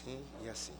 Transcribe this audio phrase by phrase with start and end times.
[0.00, 0.72] assim e assim.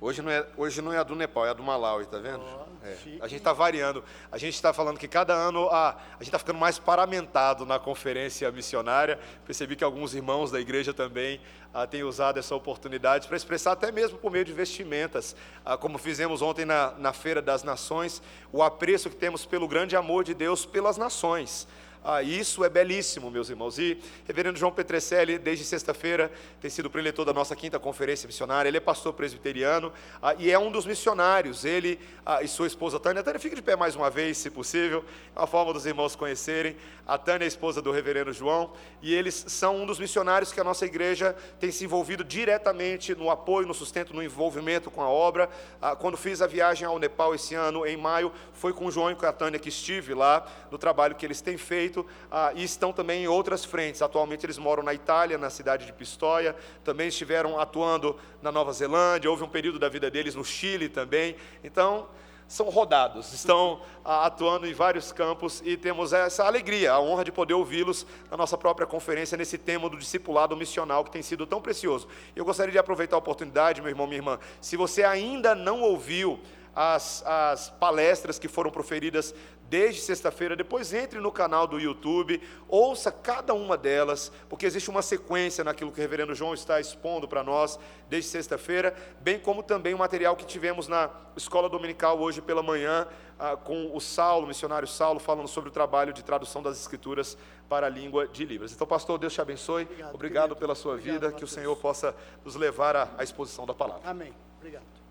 [0.00, 2.42] Hoje não é, hoje não é a do Nepal, é a do Malawi, tá vendo?
[2.82, 2.96] É.
[3.20, 4.02] A gente está variando.
[4.30, 7.78] A gente está falando que cada ano a, a gente está ficando mais paramentado na
[7.78, 9.18] conferência missionária.
[9.44, 11.40] Percebi que alguns irmãos da igreja também
[11.72, 15.98] ah, têm usado essa oportunidade para expressar, até mesmo por meio de vestimentas, ah, como
[15.98, 20.34] fizemos ontem na, na Feira das Nações, o apreço que temos pelo grande amor de
[20.34, 21.68] Deus pelas nações.
[22.04, 23.78] Ah, isso é belíssimo, meus irmãos.
[23.78, 23.96] E
[24.26, 28.68] reverendo João Petrecelli, desde sexta-feira, tem sido preletor da nossa quinta conferência missionária.
[28.68, 31.64] Ele é pastor presbiteriano ah, e é um dos missionários.
[31.64, 33.22] Ele ah, e sua esposa Tânia.
[33.22, 35.04] Tânia, fique de pé mais uma vez, se possível.
[35.36, 36.76] É uma forma dos irmãos conhecerem.
[37.06, 38.72] A Tânia é a esposa do reverendo João.
[39.00, 43.30] E eles são um dos missionários que a nossa igreja tem se envolvido diretamente no
[43.30, 45.48] apoio, no sustento, no envolvimento com a obra.
[45.80, 49.12] Ah, quando fiz a viagem ao Nepal esse ano, em maio, foi com o João
[49.12, 51.91] e com a Tânia que estive lá no trabalho que eles têm feito
[52.30, 54.02] ah, e estão também em outras frentes.
[54.02, 59.30] Atualmente eles moram na Itália, na cidade de Pistoia, também estiveram atuando na Nova Zelândia,
[59.30, 61.36] houve um período da vida deles no Chile também.
[61.62, 62.08] Então,
[62.52, 67.32] são rodados, estão ah, atuando em vários campos e temos essa alegria, a honra de
[67.32, 71.62] poder ouvi-los na nossa própria conferência nesse tema do discipulado missional que tem sido tão
[71.62, 72.06] precioso.
[72.36, 76.38] Eu gostaria de aproveitar a oportunidade, meu irmão, minha irmã, se você ainda não ouviu
[76.74, 79.34] as, as palestras que foram proferidas
[79.72, 80.54] desde sexta-feira.
[80.54, 85.90] Depois entre no canal do YouTube, ouça cada uma delas, porque existe uma sequência naquilo
[85.90, 90.36] que o reverendo João está expondo para nós desde sexta-feira, bem como também o material
[90.36, 95.18] que tivemos na escola dominical hoje pela manhã, ah, com o Saulo, o missionário Saulo,
[95.18, 98.74] falando sobre o trabalho de tradução das Escrituras para a língua de Libras.
[98.74, 99.84] Então, pastor, Deus te abençoe.
[99.84, 101.38] Obrigado, Obrigado pela sua Obrigado, vida, Mateus.
[101.38, 104.02] que o Senhor possa nos levar à, à exposição da palavra.
[104.04, 104.34] Amém.
[104.58, 105.01] Obrigado.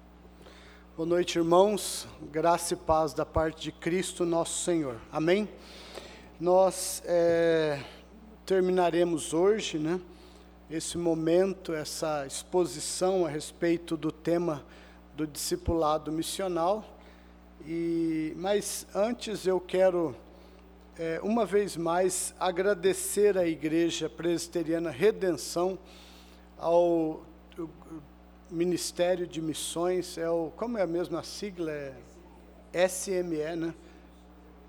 [0.98, 2.06] Boa noite, irmãos.
[2.34, 5.00] Graça e paz da parte de Cristo, nosso Senhor.
[5.10, 5.48] Amém?
[6.38, 7.82] Nós é,
[8.46, 10.02] terminaremos hoje, né?
[10.70, 14.66] Esse momento, essa exposição a respeito do tema
[15.16, 16.84] do discipulado missional.
[17.66, 20.14] E, mas antes eu quero,
[21.00, 25.80] é, uma vez mais, agradecer à Igreja Presbiteriana Redenção,
[26.58, 27.22] ao
[28.52, 31.72] Ministério de Missões, é o, como é a mesma sigla?
[31.72, 33.74] É SME, né?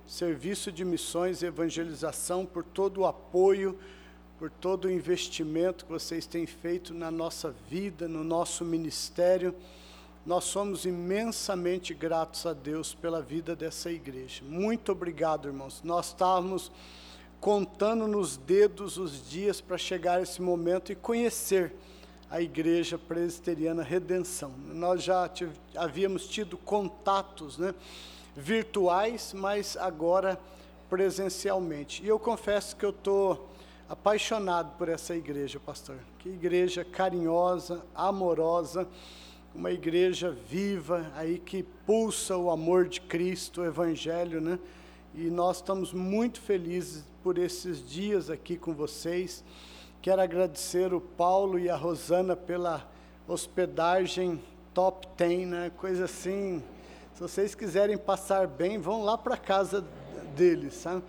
[0.06, 3.76] Serviço de Missões e Evangelização, por todo o apoio,
[4.38, 9.52] por todo o investimento que vocês têm feito na nossa vida, no nosso ministério.
[10.24, 14.44] Nós somos imensamente gratos a Deus pela vida dessa igreja.
[14.44, 15.80] Muito obrigado, irmãos.
[15.82, 16.70] Nós estávamos
[17.40, 21.74] contando nos dedos os dias para chegar a esse momento e conhecer
[22.32, 24.54] a Igreja Presbiteriana Redenção.
[24.72, 25.30] Nós já
[25.76, 27.74] havíamos tido contatos né,
[28.34, 30.40] virtuais, mas agora
[30.88, 32.02] presencialmente.
[32.02, 33.50] E eu confesso que eu estou
[33.86, 35.98] apaixonado por essa igreja, pastor.
[36.20, 38.88] Que igreja carinhosa, amorosa,
[39.54, 44.58] uma igreja viva, aí que pulsa o amor de Cristo, o Evangelho, né?
[45.14, 49.44] E nós estamos muito felizes por esses dias aqui com vocês.
[50.02, 52.84] Quero agradecer o Paulo e a Rosana pela
[53.28, 54.42] hospedagem
[54.74, 55.70] top 10, né?
[55.76, 56.60] Coisa assim.
[57.14, 59.86] Se vocês quiserem passar bem, vão lá para casa
[60.34, 61.04] deles, sabe?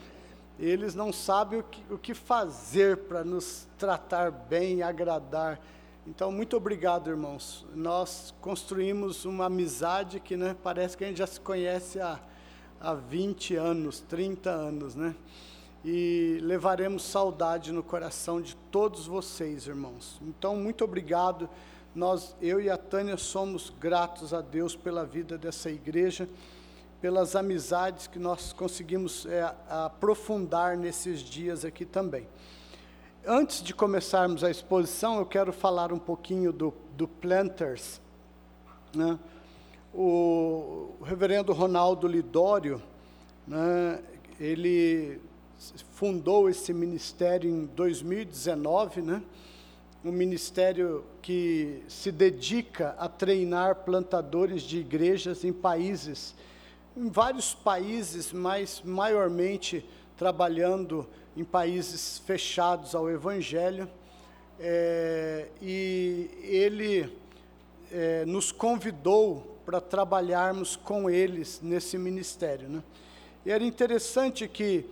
[0.60, 5.60] Eles não sabem o que, o que fazer para nos tratar bem e agradar.
[6.06, 7.66] Então, muito obrigado, irmãos.
[7.74, 12.20] Nós construímos uma amizade que né, parece que a gente já se conhece há,
[12.80, 15.16] há 20 anos, 30 anos, né?
[15.84, 20.20] E levaremos saudade no coração de todos vocês, irmãos.
[20.22, 21.50] Então, muito obrigado.
[21.94, 26.28] Nós, eu e a Tânia, somos gratos a Deus pela vida dessa igreja,
[27.02, 32.28] pelas amizades que nós conseguimos é, aprofundar nesses dias aqui também.
[33.26, 38.02] Antes de começarmos a exposição, eu quero falar um pouquinho do, do Planters.
[38.96, 39.20] Né?
[39.94, 42.82] O, reverendo Ronaldo Lidório,
[43.46, 44.02] né,
[44.40, 45.22] ele
[45.94, 49.22] fundou esse ministério em 2019, né?
[50.04, 56.36] um ministério que se dedica a treinar plantadores de igrejas em países,
[56.96, 59.86] em vários países, mas maiormente
[60.18, 61.08] trabalhando
[61.38, 63.90] em países fechados ao Evangelho.
[64.60, 67.18] É, e ele
[67.92, 72.68] é, nos convidou para trabalharmos com eles nesse ministério.
[72.68, 72.84] Né?
[73.46, 74.86] E era interessante que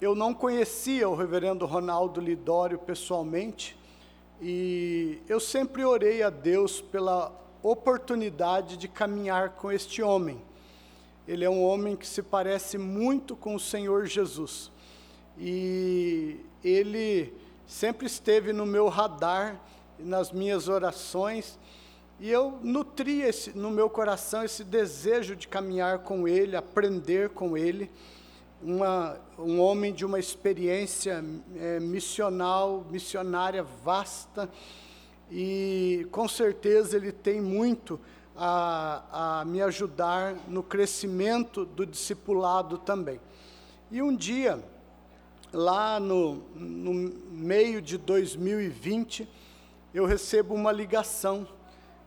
[0.00, 3.76] eu não conhecia o reverendo Ronaldo Lidório pessoalmente,
[4.40, 7.30] e eu sempre orei a Deus pela
[7.62, 10.40] oportunidade de caminhar com este homem.
[11.28, 14.72] Ele é um homem que se parece muito com o Senhor Jesus.
[15.38, 17.32] E ele
[17.66, 19.60] sempre esteve no meu radar,
[19.98, 21.58] nas minhas orações,
[22.22, 27.56] E eu nutri esse, no meu coração esse desejo de caminhar com ele, aprender com
[27.56, 27.90] ele.
[28.62, 31.24] Uma, um homem de uma experiência
[31.56, 34.50] é, missional, missionária vasta,
[35.30, 37.98] e com certeza ele tem muito
[38.36, 43.18] a, a me ajudar no crescimento do discipulado também.
[43.90, 44.62] E um dia,
[45.52, 49.26] lá no, no meio de 2020,
[49.94, 51.48] eu recebo uma ligação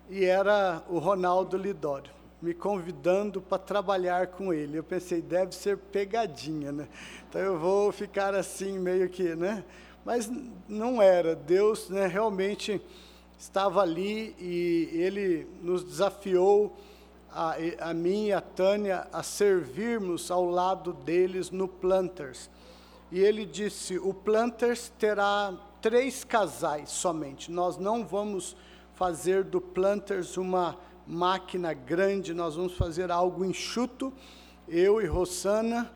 [0.10, 4.78] e era o Ronaldo Lidório me convidando para trabalhar com ele.
[4.78, 6.90] Eu pensei, deve ser pegadinha, né?
[7.30, 9.64] Então eu vou ficar assim meio que, né?
[10.04, 10.30] Mas
[10.68, 11.38] não era.
[11.38, 12.82] Deus, né, realmente
[13.40, 16.76] estava ali e ele nos desafiou
[17.32, 22.50] a, a mim e a Tânia a servirmos ao lado deles no Planters.
[23.10, 27.50] E ele disse: "O Planters terá três casais somente.
[27.50, 28.54] Nós não vamos
[28.96, 30.78] fazer do Planters uma
[31.08, 34.14] máquina grande, nós vamos fazer algo enxuto.
[34.68, 35.92] Eu e Rosana,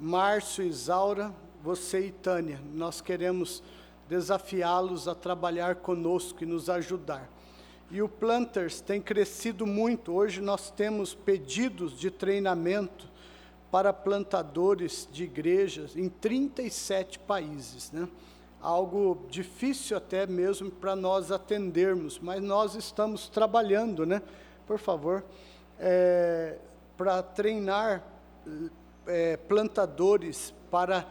[0.00, 1.32] Márcio e Isaura,
[1.62, 2.60] você e Tânia.
[2.74, 3.62] Nós queremos
[4.08, 7.30] desafiá-los a trabalhar conosco e nos ajudar.
[7.90, 10.12] E o Planters tem crescido muito.
[10.12, 13.08] Hoje nós temos pedidos de treinamento
[13.70, 18.08] para plantadores de igrejas em 37 países, né?
[18.60, 24.22] algo difícil até mesmo para nós atendermos, mas nós estamos trabalhando, né?
[24.68, 25.24] Por favor,
[25.80, 26.58] é,
[26.94, 28.02] para treinar
[29.06, 31.06] é, plantadores para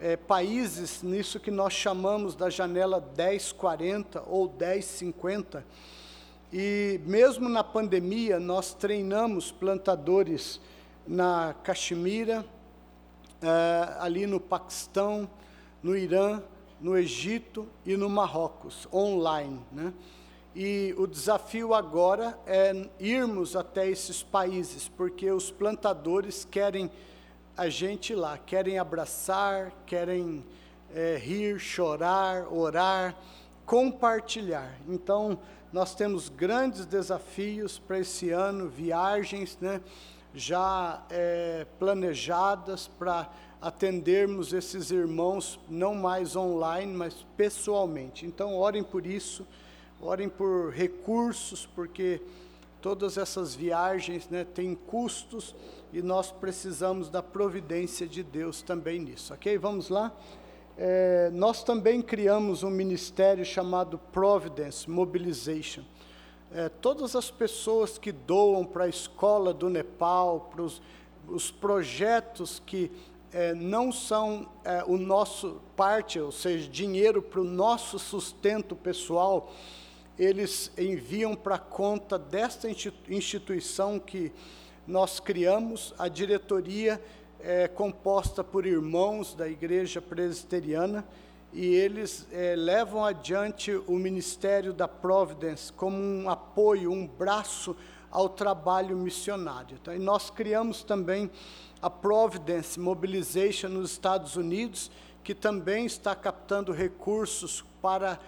[0.00, 5.62] é, países nisso que nós chamamos da janela 1040 ou 1050.
[6.50, 10.58] E mesmo na pandemia, nós treinamos plantadores
[11.06, 12.46] na Caxemira,
[13.42, 15.28] é, ali no Paquistão,
[15.82, 16.42] no Irã,
[16.80, 19.60] no Egito e no Marrocos, online.
[19.70, 19.92] Né?
[20.54, 26.90] E o desafio agora é irmos até esses países, porque os plantadores querem
[27.56, 30.44] a gente lá, querem abraçar, querem
[30.94, 33.16] é, rir, chorar, orar,
[33.64, 34.78] compartilhar.
[34.86, 35.38] Então,
[35.72, 39.80] nós temos grandes desafios para esse ano, viagens né,
[40.34, 48.26] já é, planejadas para atendermos esses irmãos, não mais online, mas pessoalmente.
[48.26, 49.46] Então, orem por isso,
[50.02, 52.20] orem por recursos, porque
[52.80, 55.54] todas essas viagens né, têm custos
[55.92, 59.56] e nós precisamos da providência de Deus também nisso, ok?
[59.56, 60.12] Vamos lá?
[60.76, 65.84] É, nós também criamos um ministério chamado Providence Mobilization.
[66.50, 70.82] É, todas as pessoas que doam para a escola do Nepal, para os,
[71.28, 72.90] os projetos que
[73.32, 79.52] é, não são é, o nosso parte, ou seja, dinheiro para o nosso sustento pessoal,
[80.18, 82.68] eles enviam para conta desta
[83.08, 84.32] instituição que
[84.86, 87.00] nós criamos, a diretoria
[87.40, 91.04] é composta por irmãos da igreja presbiteriana,
[91.52, 97.76] e eles é, levam adiante o ministério da Providence como um apoio, um braço
[98.10, 99.78] ao trabalho missionário.
[99.80, 101.30] Então, e nós criamos também
[101.80, 104.90] a Providence Mobilization nos Estados Unidos,
[105.24, 108.18] que também está captando recursos para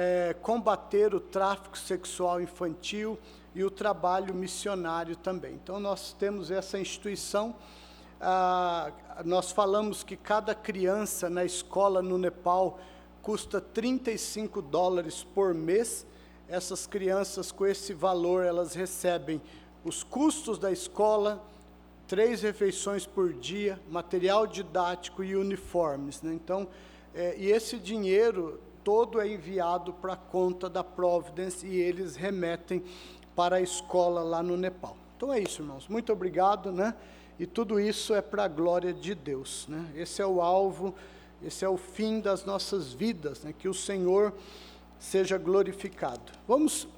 [0.00, 3.18] é, combater o tráfico sexual infantil
[3.52, 5.54] e o trabalho missionário também.
[5.54, 7.56] Então, nós temos essa instituição.
[8.20, 8.92] Ah,
[9.24, 12.78] nós falamos que cada criança na escola no Nepal
[13.20, 16.06] custa 35 dólares por mês.
[16.48, 19.42] Essas crianças, com esse valor, elas recebem
[19.84, 21.44] os custos da escola,
[22.06, 26.22] três refeições por dia, material didático e uniformes.
[26.22, 26.34] Né?
[26.34, 26.68] Então,
[27.12, 32.82] é, e esse dinheiro todo é enviado para a conta da Providence e eles remetem
[33.34, 34.96] para a escola lá no Nepal.
[35.16, 35.88] Então é isso, irmãos.
[35.88, 36.94] Muito obrigado, né?
[37.38, 39.92] E tudo isso é para a glória de Deus, né?
[39.94, 40.94] Esse é o alvo,
[41.42, 43.54] esse é o fim das nossas vidas, né?
[43.56, 44.32] Que o Senhor
[44.98, 46.32] seja glorificado.
[46.46, 46.88] Vamos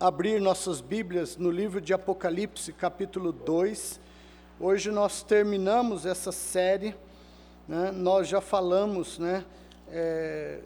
[0.00, 4.00] abrir nossas Bíblias no livro de Apocalipse, capítulo 2.
[4.58, 6.94] Hoje nós terminamos essa série,
[7.68, 7.92] né?
[7.92, 9.44] nós já falamos né,
[9.88, 10.58] é,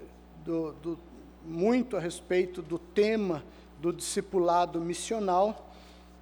[0.46, 0.98] do, do,
[1.44, 3.42] muito a respeito do tema
[3.80, 5.68] do discipulado missional.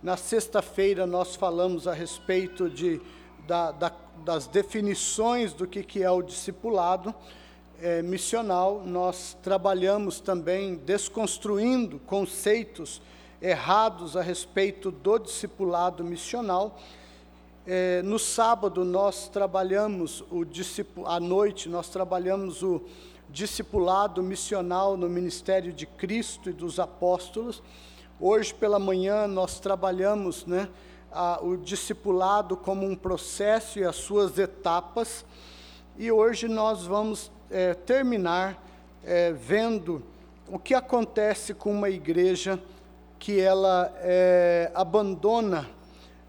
[0.02, 3.00] Na sexta-feira nós falamos a respeito de,
[3.46, 3.92] da, da,
[4.24, 7.14] das definições do que, que é o discipulado
[7.80, 8.82] é, missional.
[8.84, 13.02] Nós trabalhamos também desconstruindo conceitos
[13.42, 16.80] errados a respeito do discipulado missional.
[17.66, 20.44] É, no sábado nós trabalhamos o
[21.06, 22.82] à noite nós trabalhamos o
[23.34, 27.60] discipulado missional no ministério de Cristo e dos apóstolos.
[28.20, 30.68] Hoje pela manhã nós trabalhamos né,
[31.10, 35.26] a, o discipulado como um processo e as suas etapas,
[35.98, 38.64] e hoje nós vamos é, terminar
[39.02, 40.00] é, vendo
[40.48, 42.62] o que acontece com uma igreja
[43.18, 45.68] que ela é, abandona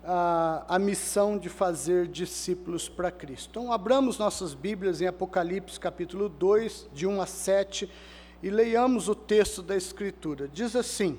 [0.05, 3.49] a, a missão de fazer discípulos para Cristo.
[3.51, 7.89] Então, abramos nossas Bíblias em Apocalipse capítulo 2, de 1 a 7,
[8.43, 10.47] e leiamos o texto da Escritura.
[10.47, 11.17] Diz assim: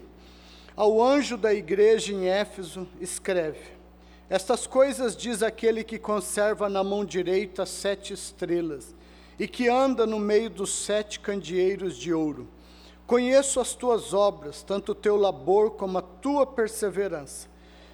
[0.77, 3.61] ao anjo da igreja em Éfeso, escreve:
[4.29, 8.95] Estas coisas diz aquele que conserva na mão direita sete estrelas
[9.39, 12.47] e que anda no meio dos sete candeeiros de ouro.
[13.07, 17.49] Conheço as tuas obras, tanto o teu labor como a tua perseverança,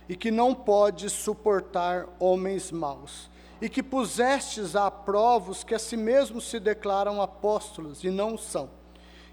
[0.08, 3.30] e que não podes suportar homens maus,
[3.60, 8.36] e que pusestes à prova os que a si mesmos se declaram apóstolos e não
[8.36, 8.70] são,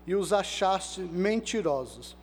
[0.05, 2.17] e os achaste mentirosos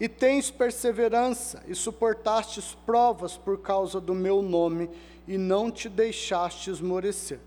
[0.00, 4.88] e tens perseverança, e suportastes provas por causa do meu nome,
[5.28, 7.38] e não te deixaste esmorecer.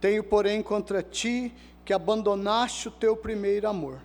[0.00, 3.98] Tenho, porém, contra ti que abandonaste o teu primeiro amor.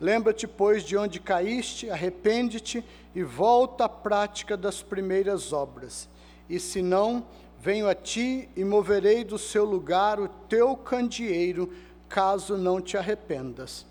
[0.00, 6.08] Lembra-te, pois, de onde caíste, arrepende-te e volta à prática das primeiras obras.
[6.48, 7.26] E se não,
[7.60, 11.72] venho a ti e moverei do seu lugar o teu candeeiro,
[12.08, 13.86] caso não te arrependas.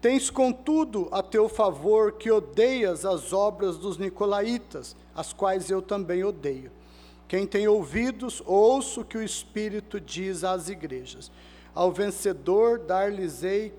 [0.00, 6.22] Tens, contudo, a teu favor que odeias as obras dos nicolaítas, as quais eu também
[6.22, 6.70] odeio.
[7.26, 11.32] Quem tem ouvidos, ouça o que o Espírito diz às igrejas.
[11.74, 13.72] Ao vencedor dar-lhe-ei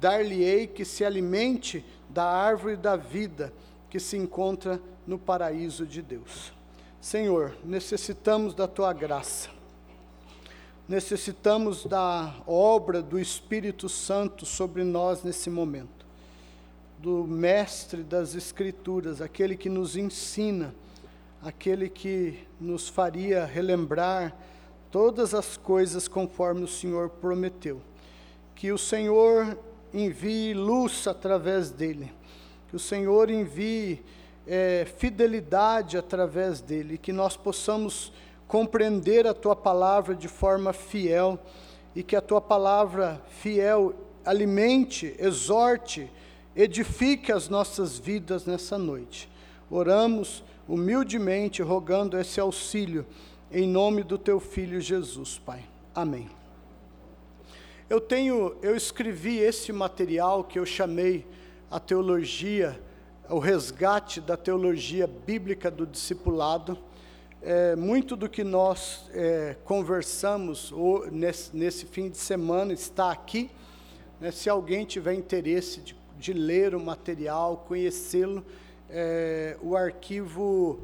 [0.00, 3.52] dar que se alimente da árvore da vida
[3.90, 6.52] que se encontra no paraíso de Deus.
[7.00, 9.58] Senhor, necessitamos da tua graça
[10.88, 16.06] necessitamos da obra do Espírito Santo sobre nós nesse momento,
[16.98, 20.74] do Mestre das Escrituras, aquele que nos ensina,
[21.42, 24.34] aquele que nos faria relembrar
[24.90, 27.82] todas as coisas conforme o Senhor prometeu.
[28.54, 29.58] Que o Senhor
[29.92, 32.10] envie luz através dele,
[32.68, 34.02] que o Senhor envie
[34.46, 38.12] é, fidelidade através dele, que nós possamos
[38.46, 41.38] compreender a tua palavra de forma fiel
[41.94, 43.94] e que a tua palavra fiel
[44.24, 46.10] alimente, exorte,
[46.54, 49.30] edifique as nossas vidas nessa noite.
[49.70, 53.06] Oramos humildemente, rogando esse auxílio
[53.50, 55.64] em nome do teu filho Jesus, Pai.
[55.94, 56.28] Amém.
[57.88, 61.26] Eu tenho, eu escrevi esse material que eu chamei
[61.70, 62.80] a teologia,
[63.28, 66.78] o resgate da teologia bíblica do discipulado
[67.42, 73.50] é, muito do que nós é, conversamos ou, nesse, nesse, fim de semana está aqui.
[74.20, 78.44] Né, se alguém tiver interesse de, de ler o material, conhecê-lo,
[78.90, 80.80] é, o arquivo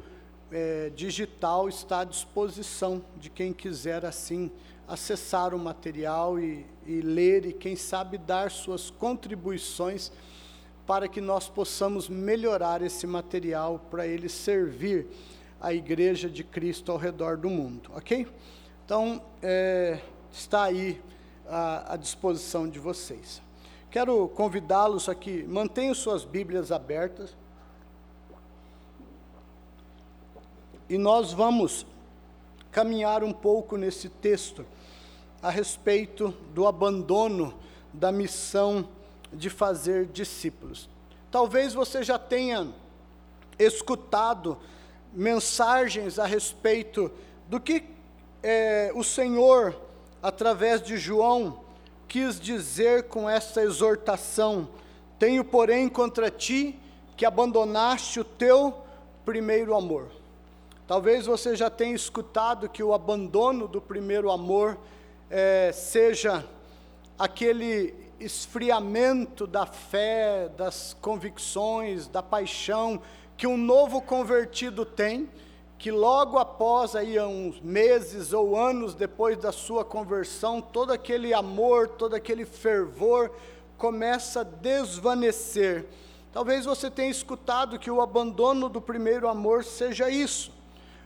[0.51, 4.51] é, digital está à disposição de quem quiser assim
[4.87, 10.11] acessar o material e, e ler e quem sabe dar suas contribuições
[10.85, 15.07] para que nós possamos melhorar esse material para ele servir
[15.59, 18.27] a igreja de Cristo ao redor do mundo, ok?
[18.85, 19.99] Então, é,
[20.31, 21.01] está aí
[21.47, 23.41] à, à disposição de vocês.
[23.89, 27.35] Quero convidá-los aqui, mantenham suas Bíblias abertas.
[30.87, 31.85] E nós vamos
[32.71, 34.65] caminhar um pouco nesse texto
[35.41, 37.53] a respeito do abandono
[37.93, 38.87] da missão
[39.35, 40.89] de fazer discípulos.
[41.29, 42.67] Talvez você já tenha
[43.59, 44.57] escutado
[45.13, 47.11] mensagens a respeito
[47.47, 47.83] do que
[48.41, 49.75] é, o Senhor,
[50.21, 51.61] através de João,
[52.07, 54.69] quis dizer com essa exortação:
[55.17, 56.79] Tenho, porém, contra ti
[57.17, 58.73] que abandonaste o teu
[59.23, 60.09] primeiro amor.
[60.87, 64.77] Talvez você já tenha escutado que o abandono do primeiro amor
[65.29, 66.45] é, seja
[67.17, 73.01] aquele esfriamento da fé, das convicções, da paixão
[73.37, 75.29] que um novo convertido tem,
[75.77, 81.89] que logo após aí uns meses ou anos depois da sua conversão, todo aquele amor,
[81.89, 83.31] todo aquele fervor
[83.77, 85.85] começa a desvanecer.
[86.31, 90.51] Talvez você tenha escutado que o abandono do primeiro amor seja isso.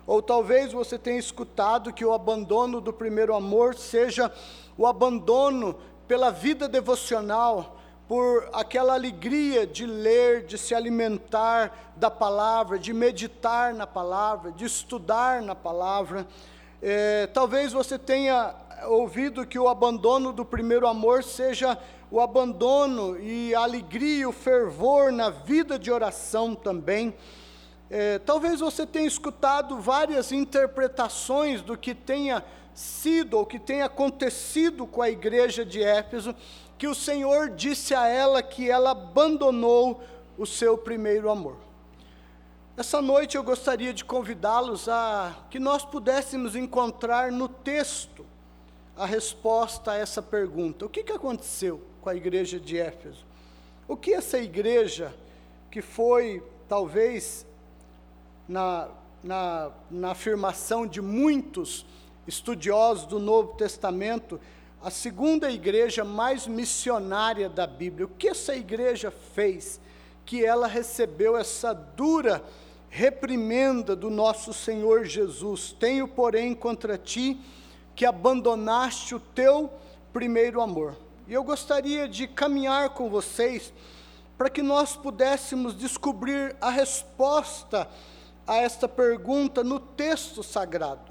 [0.06, 4.32] Ou talvez você tenha escutado que o abandono do primeiro amor seja
[4.78, 5.76] o abandono
[6.10, 13.76] pela vida devocional, por aquela alegria de ler, de se alimentar da palavra, de meditar
[13.76, 16.26] na palavra, de estudar na palavra.
[16.82, 18.56] É, talvez você tenha
[18.88, 21.78] ouvido que o abandono do primeiro amor seja
[22.10, 27.14] o abandono e a alegria, o fervor na vida de oração também.
[27.88, 32.44] É, talvez você tenha escutado várias interpretações do que tenha
[32.80, 36.34] sido ou que tenha acontecido com a igreja de Éfeso,
[36.78, 40.02] que o Senhor disse a ela que ela abandonou
[40.38, 41.58] o seu primeiro amor.
[42.78, 48.26] Essa noite eu gostaria de convidá-los a que nós pudéssemos encontrar no texto
[48.96, 53.26] a resposta a essa pergunta: o que, que aconteceu com a igreja de Éfeso?
[53.90, 55.14] O que essa igreja,
[55.70, 57.46] que foi talvez
[58.48, 58.88] na,
[59.22, 61.86] na, na afirmação de muitos
[62.30, 64.40] estudiosos do Novo Testamento,
[64.82, 68.06] a segunda igreja mais missionária da Bíblia.
[68.06, 69.82] O que essa igreja fez
[70.26, 72.44] que ela recebeu essa dura
[72.88, 75.76] reprimenda do nosso Senhor Jesus?
[75.78, 77.42] Tenho, porém, contra ti
[77.96, 79.74] que abandonaste o teu
[80.14, 80.96] primeiro amor.
[81.28, 83.74] E eu gostaria de caminhar com vocês
[84.38, 87.90] para que nós pudéssemos descobrir a resposta
[88.48, 91.09] a esta pergunta no texto sagrado.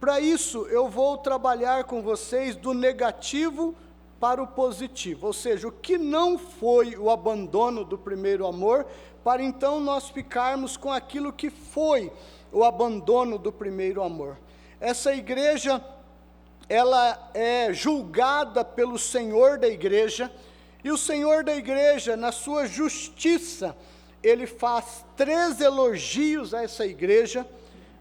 [0.00, 3.74] Para isso, eu vou trabalhar com vocês do negativo
[4.20, 8.86] para o positivo, ou seja, o que não foi o abandono do primeiro amor,
[9.24, 12.12] para então nós ficarmos com aquilo que foi
[12.52, 14.38] o abandono do primeiro amor.
[14.80, 15.84] Essa igreja,
[16.68, 20.32] ela é julgada pelo Senhor da igreja,
[20.84, 23.76] e o Senhor da igreja, na sua justiça,
[24.22, 27.44] ele faz três elogios a essa igreja,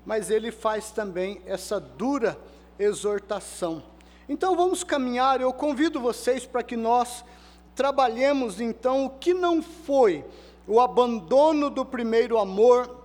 [0.08, 2.40] mas ele faz também essa dura
[2.80, 3.84] exortação.
[4.30, 7.26] Então vamos caminhar, eu convido vocês para que nós
[7.76, 10.24] trabalhemos então o que não foi
[10.66, 13.04] o abandono do primeiro amor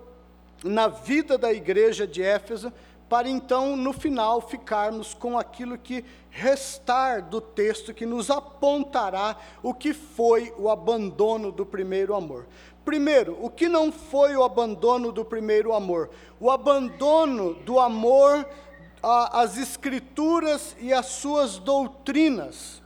[0.63, 2.73] na vida da igreja de Éfeso,
[3.12, 9.75] para então, no final, ficarmos com aquilo que restar do texto que nos apontará o
[9.75, 12.46] que foi o abandono do primeiro amor.
[12.87, 16.09] Primeiro, o que não foi o abandono do primeiro amor?
[16.40, 18.48] O abandono do amor
[19.03, 22.81] às Escrituras e às suas doutrinas.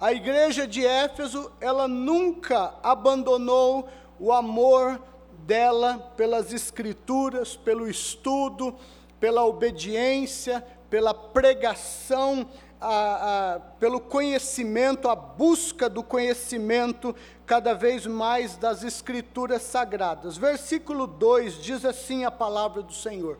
[0.00, 3.88] A igreja de Éfeso, ela nunca abandonou
[4.18, 5.00] o amor
[5.46, 8.76] dela pelas Escrituras, pelo estudo,
[9.20, 12.48] pela obediência, pela pregação,
[12.80, 20.36] a, a, pelo conhecimento, a busca do conhecimento cada vez mais das Escrituras Sagradas.
[20.36, 23.38] Versículo 2 diz assim a palavra do Senhor: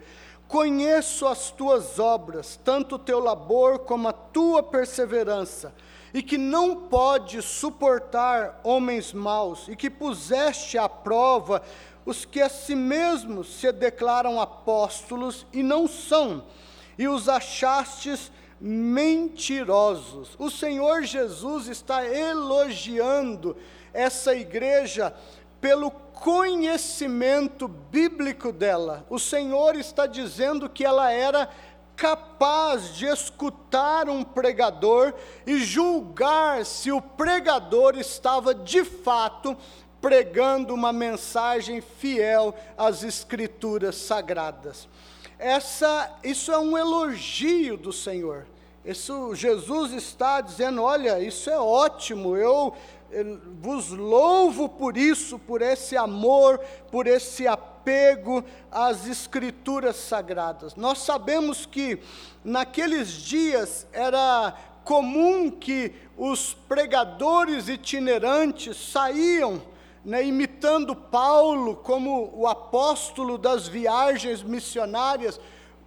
[0.48, 5.74] Conheço as tuas obras, tanto o teu labor como a tua perseverança,
[6.12, 11.62] e que não podes suportar homens maus, e que puseste à prova
[12.08, 16.42] os que a si mesmos se declaram apóstolos e não são,
[16.96, 20.34] e os achastes mentirosos.
[20.38, 23.54] O Senhor Jesus está elogiando
[23.92, 25.14] essa igreja
[25.60, 29.04] pelo conhecimento bíblico dela.
[29.10, 31.50] O Senhor está dizendo que ela era
[31.94, 35.12] capaz de escutar um pregador
[35.46, 39.54] e julgar se o pregador estava de fato
[40.00, 44.88] pregando uma mensagem fiel às escrituras sagradas.
[45.38, 48.46] Essa, isso é um elogio do Senhor.
[48.84, 52.36] Isso Jesus está dizendo, olha, isso é ótimo.
[52.36, 52.74] Eu,
[53.10, 56.58] eu vos louvo por isso, por esse amor,
[56.90, 60.74] por esse apego às escrituras sagradas.
[60.74, 61.98] Nós sabemos que
[62.42, 69.60] naqueles dias era comum que os pregadores itinerantes saíam
[70.04, 75.40] né, imitando Paulo como o apóstolo das viagens missionárias,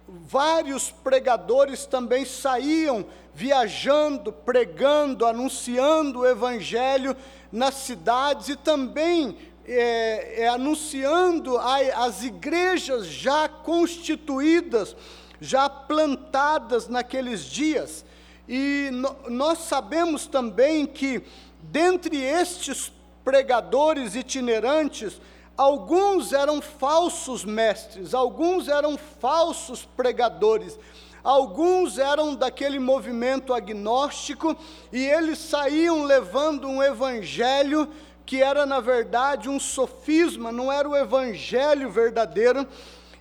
[0.06, 7.16] vários pregadores também saíam viajando, pregando, anunciando o evangelho
[7.50, 14.96] nas cidades e também é, é, anunciando a, as igrejas já constituídas,
[15.40, 18.04] já plantadas naqueles dias.
[18.48, 21.22] E no, nós sabemos também que,
[21.62, 22.92] dentre estes
[23.24, 25.20] pregadores itinerantes,
[25.56, 30.78] alguns eram falsos mestres, alguns eram falsos pregadores,
[31.22, 34.56] alguns eram daquele movimento agnóstico
[34.92, 37.88] e eles saíam levando um evangelho
[38.24, 42.66] que era na verdade um sofisma, não era o evangelho verdadeiro.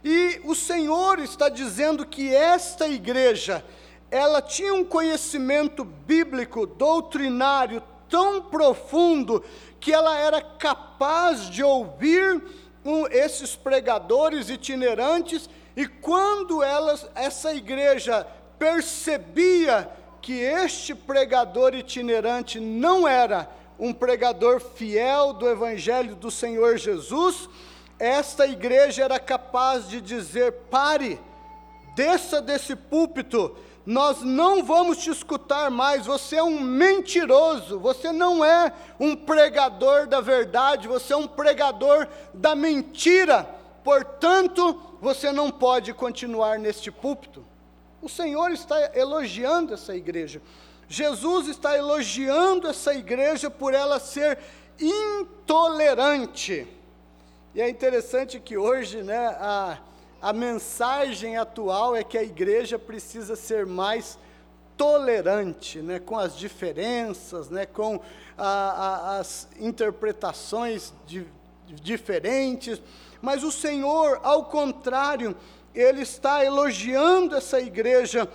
[0.03, 3.63] E o Senhor está dizendo que esta igreja,
[4.09, 9.43] ela tinha um conhecimento bíblico, doutrinário tão profundo
[9.81, 12.41] que ela era capaz de ouvir
[12.85, 16.61] um, esses pregadores itinerantes, e quando
[17.15, 18.25] essa igreja
[18.59, 19.89] percebia
[20.21, 27.49] que este pregador itinerante não era um pregador fiel do Evangelho do Senhor Jesus,
[27.97, 31.19] esta igreja era capaz de dizer: pare,
[31.95, 38.45] desça desse púlpito, nós não vamos te escutar mais, você é um mentiroso, você não
[38.45, 43.43] é um pregador da verdade, você é um pregador da mentira,
[43.83, 47.43] portanto, você não pode continuar neste púlpito.
[48.01, 50.41] O Senhor está elogiando essa igreja.
[50.87, 54.37] Jesus está elogiando essa igreja por ela ser
[54.79, 56.67] intolerante.
[57.53, 59.77] E é interessante que hoje, né, a,
[60.21, 64.19] a mensagem atual é que a igreja precisa ser mais
[64.77, 67.99] tolerante, né, com as diferenças, né, com
[68.37, 71.25] a, a, as interpretações de,
[71.67, 72.81] diferentes,
[73.21, 75.35] mas o Senhor, ao contrário,
[75.73, 78.27] Ele está elogiando essa igreja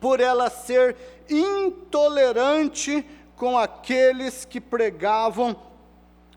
[0.00, 0.96] por ela ser
[1.28, 5.56] intolerante com aqueles que pregavam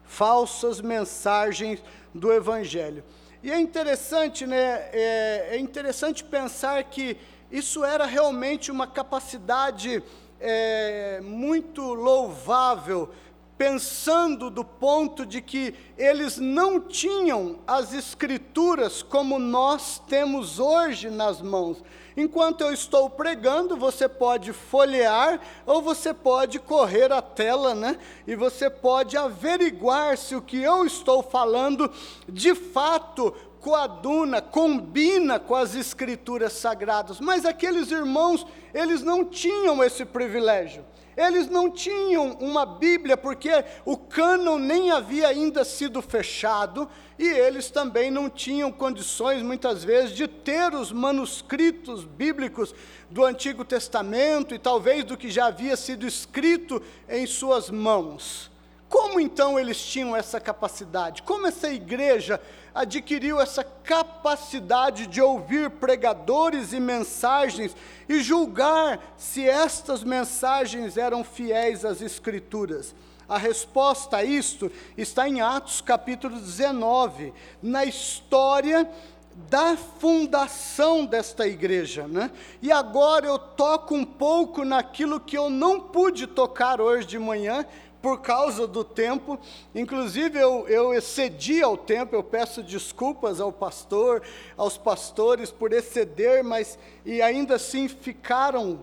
[0.05, 3.03] falsas mensagens do Evangelho.
[3.47, 4.89] E é interessante, né?
[4.91, 7.15] É, é interessante pensar que
[7.49, 10.03] isso era realmente uma capacidade
[10.37, 13.09] é, muito louvável,
[13.57, 21.41] pensando do ponto de que eles não tinham as escrituras como nós temos hoje nas
[21.41, 21.83] mãos.
[22.15, 27.97] Enquanto eu estou pregando, você pode folhear ou você pode correr a tela, né?
[28.25, 31.91] E você pode averiguar se o que eu estou falando
[32.27, 37.19] de fato coaduna, combina com as escrituras sagradas.
[37.19, 40.85] Mas aqueles irmãos, eles não tinham esse privilégio.
[41.17, 47.71] Eles não tinham uma Bíblia, porque o cânon nem havia ainda sido fechado, e eles
[47.71, 52.75] também não tinham condições, muitas vezes, de ter os manuscritos bíblicos
[53.09, 58.51] do Antigo Testamento e talvez do que já havia sido escrito em suas mãos.
[58.87, 61.23] Como então eles tinham essa capacidade?
[61.23, 62.39] Como essa igreja
[62.81, 67.75] adquiriu essa capacidade de ouvir pregadores e mensagens
[68.07, 72.93] e julgar se estas mensagens eram fiéis às Escrituras?
[73.27, 78.89] A resposta a isto está em Atos capítulo 19, na história
[79.49, 82.31] da fundação desta igreja, né?
[82.61, 87.65] E agora eu toco um pouco naquilo que eu não pude tocar hoje de manhã,
[88.01, 89.39] por causa do tempo.
[89.73, 94.21] Inclusive, eu, eu excedi ao tempo, eu peço desculpas ao pastor,
[94.55, 98.79] aos pastores por exceder, mas e ainda assim ficaram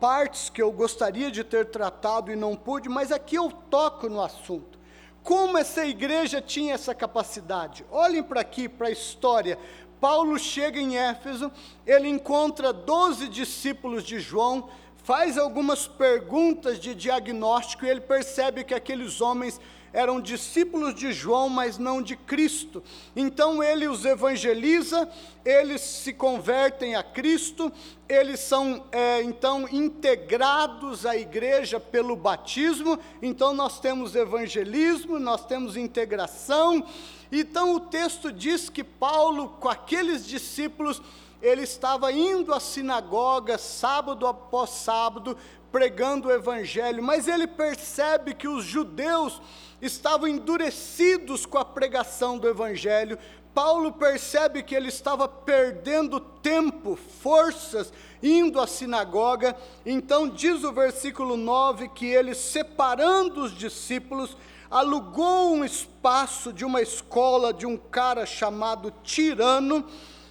[0.00, 4.20] partes que eu gostaria de ter tratado e não pude, mas aqui eu toco no
[4.20, 4.78] assunto.
[5.22, 7.84] Como essa igreja tinha essa capacidade?
[7.90, 9.58] Olhem para aqui, para a história.
[9.98, 11.50] Paulo chega em Éfeso,
[11.86, 14.68] ele encontra doze discípulos de João,
[15.04, 19.60] faz algumas perguntas de diagnóstico e ele percebe que aqueles homens
[19.92, 22.82] eram discípulos de João, mas não de Cristo.
[23.14, 25.08] Então ele os evangeliza,
[25.44, 27.70] eles se convertem a Cristo,
[28.08, 32.98] eles são é, então integrados à igreja pelo batismo.
[33.22, 36.84] Então nós temos evangelismo, nós temos integração.
[37.30, 41.00] Então o texto diz que Paulo, com aqueles discípulos,
[41.44, 45.36] ele estava indo à sinagoga sábado após sábado,
[45.70, 49.42] pregando o evangelho, mas ele percebe que os judeus
[49.82, 53.18] estavam endurecidos com a pregação do Evangelho.
[53.52, 59.54] Paulo percebe que ele estava perdendo tempo, forças, indo à sinagoga.
[59.84, 64.36] Então, diz o versículo 9 que ele, separando os discípulos,
[64.70, 69.84] alugou um espaço de uma escola de um cara chamado Tirano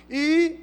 [0.09, 0.62] e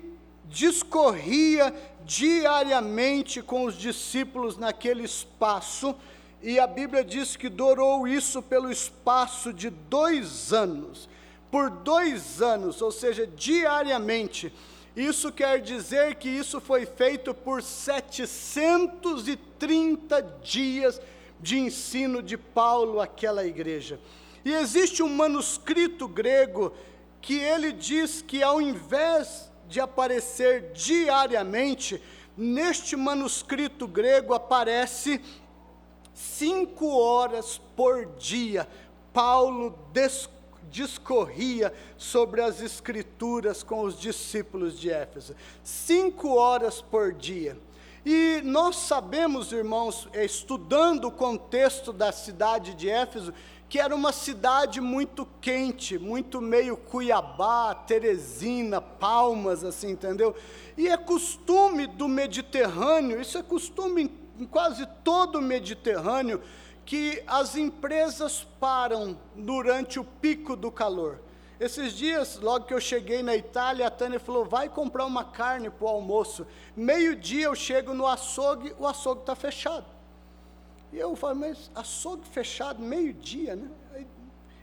[0.51, 1.73] discorria
[2.05, 5.97] diariamente com os discípulos naquele espaço
[6.43, 11.07] e a Bíblia diz que durou isso pelo espaço de dois anos.
[11.51, 14.51] Por dois anos, ou seja, diariamente.
[14.97, 20.99] Isso quer dizer que isso foi feito por 730 dias
[21.39, 24.01] de ensino de Paulo àquela igreja.
[24.45, 26.73] E existe um manuscrito grego
[27.21, 32.03] que ele diz que ao invés de aparecer diariamente,
[32.37, 35.21] neste manuscrito grego aparece
[36.13, 38.69] cinco horas por dia,
[39.13, 39.79] Paulo
[40.71, 45.35] discorria sobre as Escrituras com os discípulos de Éfeso.
[45.63, 47.57] Cinco horas por dia.
[48.05, 53.33] E nós sabemos, irmãos, estudando o contexto da cidade de Éfeso,
[53.71, 60.35] que era uma cidade muito quente, muito meio Cuiabá, Teresina, Palmas, assim, entendeu?
[60.77, 66.43] E é costume do Mediterrâneo, isso é costume em quase todo o Mediterrâneo,
[66.85, 71.21] que as empresas param durante o pico do calor.
[71.61, 75.71] Esses dias, logo que eu cheguei na Itália, a Tânia falou: vai comprar uma carne
[75.71, 76.45] para o almoço.
[76.75, 80.00] Meio-dia eu chego no açougue, o açougue está fechado.
[80.93, 83.71] E eu falei, mas açougue fechado, meio-dia, né?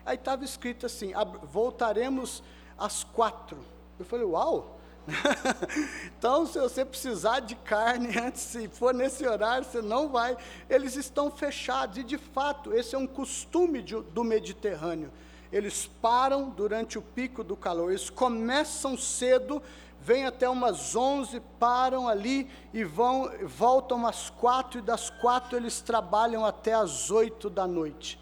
[0.07, 1.11] Aí estava escrito assim:
[1.51, 2.41] voltaremos
[2.77, 3.59] às quatro.
[3.99, 4.79] Eu falei, uau!
[6.17, 10.37] então, se você precisar de carne antes, se for nesse horário, você não vai.
[10.69, 15.11] Eles estão fechados, e de fato, esse é um costume de, do Mediterrâneo.
[15.51, 19.61] Eles param durante o pico do calor, eles começam cedo,
[20.07, 25.81] vêm até umas 11, param ali e vão, voltam às quatro, e das quatro eles
[25.81, 28.17] trabalham até às oito da noite.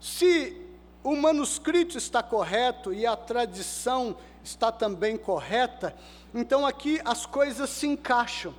[0.00, 0.58] Se
[1.04, 5.94] o manuscrito está correto e a tradição está também correta,
[6.34, 8.54] então aqui as coisas se encaixam.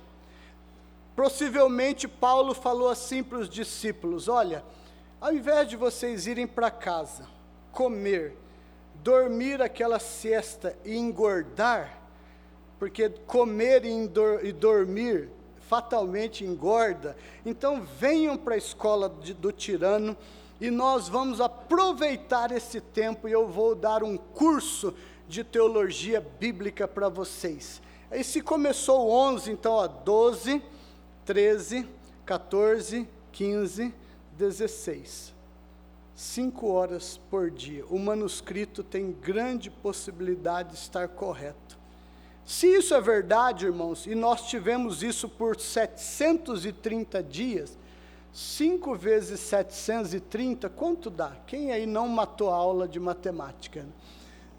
[1.16, 4.64] Possivelmente Paulo falou assim para os discípulos: olha,
[5.20, 7.26] ao invés de vocês irem para casa,
[7.72, 8.38] comer,
[8.94, 11.97] dormir aquela siesta e engordar,
[12.78, 14.10] porque comer e,
[14.42, 15.30] e dormir
[15.68, 20.16] fatalmente engorda, então venham para a escola de, do tirano
[20.60, 24.94] e nós vamos aproveitar esse tempo e eu vou dar um curso
[25.28, 27.82] de teologia bíblica para vocês.
[28.10, 30.62] Aí se começou 11, então ó, 12,
[31.26, 31.86] 13,
[32.24, 33.94] 14, 15,
[34.36, 35.34] 16.
[36.14, 37.84] Cinco horas por dia.
[37.86, 41.77] O manuscrito tem grande possibilidade de estar correto.
[42.48, 47.76] Se isso é verdade, irmãos, e nós tivemos isso por 730 dias,
[48.32, 51.36] 5 vezes 730, quanto dá?
[51.46, 53.84] Quem aí não matou a aula de matemática?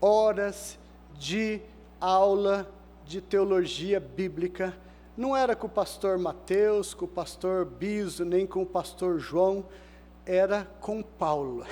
[0.02, 0.78] horas
[1.18, 1.62] de
[1.98, 2.70] aula
[3.06, 4.78] de teologia bíblica.
[5.16, 9.64] Não era com o pastor Mateus, com o pastor Biso, nem com o pastor João,
[10.26, 11.66] era com Paulo.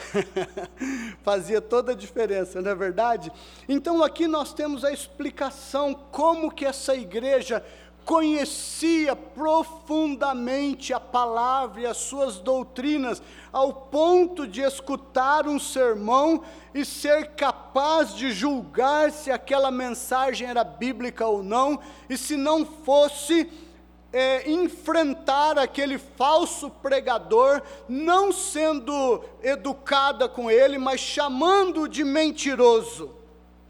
[1.23, 3.31] Fazia toda a diferença, não é verdade?
[3.67, 7.63] Então aqui nós temos a explicação como que essa igreja
[8.03, 13.21] conhecia profundamente a palavra e as suas doutrinas,
[13.53, 16.41] ao ponto de escutar um sermão
[16.73, 22.65] e ser capaz de julgar se aquela mensagem era bíblica ou não, e se não
[22.65, 23.49] fosse,
[24.13, 33.11] é, enfrentar aquele falso pregador, não sendo educada com ele, mas chamando-o de mentiroso.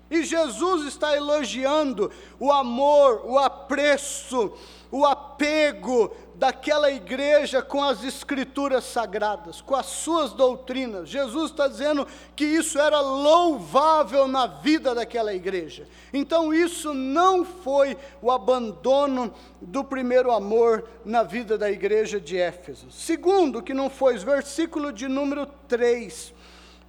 [0.10, 4.51] E Jesus está elogiando o amor, o apreço,
[4.91, 11.08] o apego daquela igreja com as escrituras sagradas, com as suas doutrinas.
[11.08, 15.88] Jesus está dizendo que isso era louvável na vida daquela igreja.
[16.12, 22.89] Então, isso não foi o abandono do primeiro amor na vida da igreja de Éfeso.
[22.89, 26.34] Segundo, que não foi, versículo de número 3,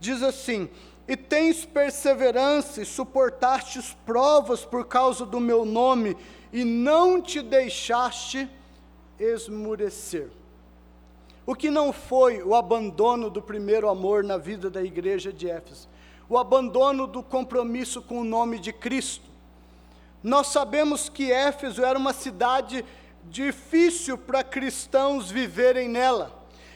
[0.00, 0.70] diz assim
[1.06, 6.16] e tens perseverança e suportastes provas por causa do meu nome,
[6.52, 8.48] e não te deixaste
[9.22, 10.28] esmurecer.
[11.46, 15.88] O que não foi o abandono do primeiro amor na vida da igreja de Éfeso,
[16.28, 19.28] o abandono do compromisso com o nome de Cristo.
[20.22, 22.84] Nós sabemos que Éfeso era uma cidade
[23.24, 26.32] difícil para cristãos viverem nela.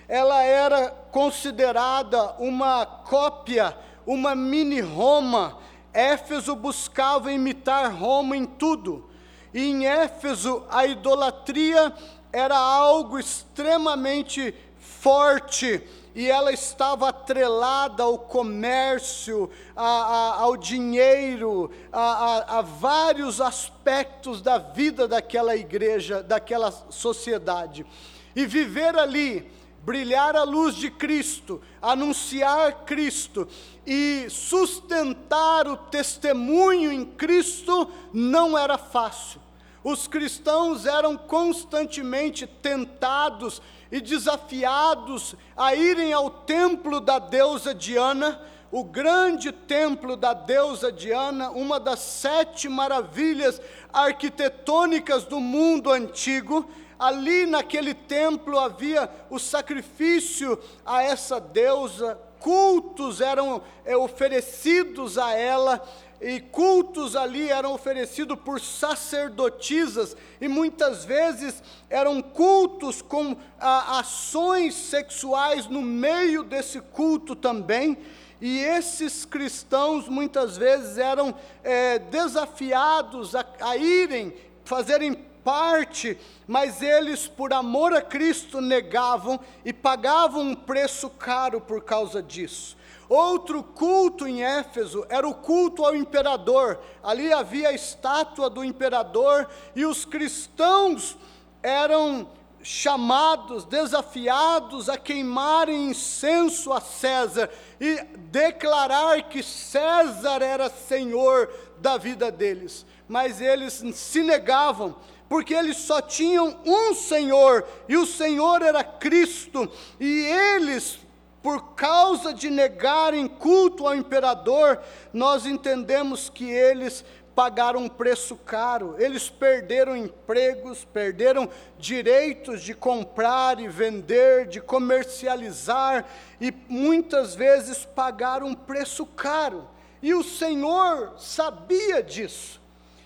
[0.09, 5.59] Ela era considerada uma cópia uma mini Roma.
[5.93, 9.11] Éfeso buscava imitar Roma em tudo.
[9.53, 11.93] E em Éfeso a idolatria
[12.37, 15.83] era algo extremamente forte
[16.15, 24.59] e ela estava atrelada ao comércio, a, a, ao dinheiro, a, a, vários aspectos da
[24.59, 27.87] vida daquela igreja, daquela sociedade.
[28.35, 29.51] E viver ali
[29.83, 33.49] brilhar a luz de Cristo, anunciar Cristo
[33.87, 39.46] e sustentar o testemunho em Cristo não era fácil.
[39.87, 48.83] Os cristãos eram constantemente tentados e desafiados a irem ao templo da deusa Diana, o
[48.83, 56.69] grande templo da deusa Diana, uma das sete maravilhas arquitetônicas do mundo antigo,
[56.99, 65.83] Ali naquele templo havia o sacrifício a essa deusa, cultos eram é, oferecidos a ela,
[66.21, 74.75] e cultos ali eram oferecidos por sacerdotisas, e muitas vezes eram cultos com a, ações
[74.75, 77.99] sexuais no meio desse culto também.
[78.41, 85.15] E esses cristãos muitas vezes eram é, desafiados a, a irem, fazerem
[85.47, 92.21] parte, mas eles, por amor a Cristo, negavam e pagavam um preço caro por causa
[92.21, 92.77] disso.
[93.09, 96.81] Outro culto em Éfeso era o culto ao imperador.
[97.03, 101.17] Ali havia a estátua do imperador e os cristãos
[101.63, 102.29] eram
[102.63, 107.49] chamados, desafiados a queimarem incenso a César
[107.81, 112.85] e declarar que César era senhor da vida deles.
[113.07, 114.97] Mas eles se negavam,
[115.29, 120.99] porque eles só tinham um Senhor, e o Senhor era Cristo, e eles,
[121.47, 124.81] por causa de negarem culto ao imperador,
[125.13, 127.05] nós entendemos que eles
[127.37, 136.05] pagaram um preço caro, eles perderam empregos, perderam direitos de comprar e vender, de comercializar,
[136.41, 139.69] e muitas vezes pagaram um preço caro.
[140.03, 142.61] E o Senhor sabia disso.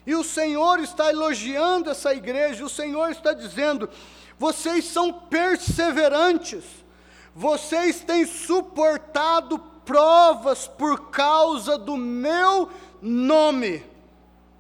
[0.07, 3.87] E o Senhor está elogiando essa igreja, o Senhor está dizendo:
[4.39, 6.65] vocês são perseverantes,
[7.35, 13.85] vocês têm suportado provas por causa do meu nome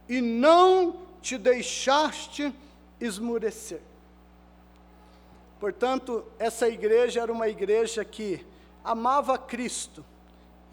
[0.09, 2.53] e não te deixaste
[3.01, 3.81] esmurecer.
[5.61, 8.45] Portanto, essa igreja era uma igreja que
[8.83, 10.05] amava Cristo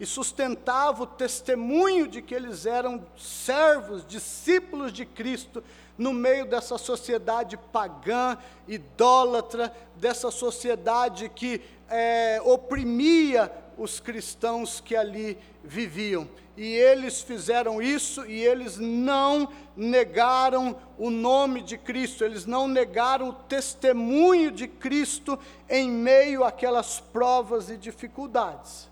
[0.00, 5.62] e sustentava o testemunho de que eles eram servos, discípulos de Cristo,
[5.98, 15.36] no meio dessa sociedade pagã, idólatra, dessa sociedade que é, oprimia os cristãos que ali
[15.62, 22.66] viviam e eles fizeram isso e eles não negaram o nome de Cristo, eles não
[22.66, 25.38] negaram o testemunho de Cristo
[25.70, 28.88] em meio àquelas provas e dificuldades.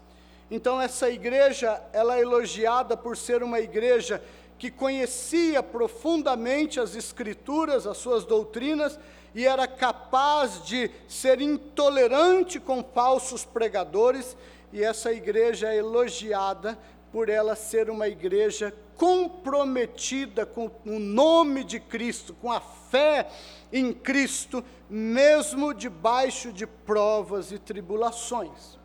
[0.48, 4.22] Então essa igreja, ela é elogiada por ser uma igreja
[4.58, 8.98] que conhecia profundamente as escrituras, as suas doutrinas
[9.36, 14.34] e era capaz de ser intolerante com falsos pregadores,
[14.72, 16.78] e essa igreja é elogiada
[17.12, 23.28] por ela ser uma igreja comprometida com o nome de Cristo, com a fé
[23.70, 28.78] em Cristo, mesmo debaixo de provas e tribulações.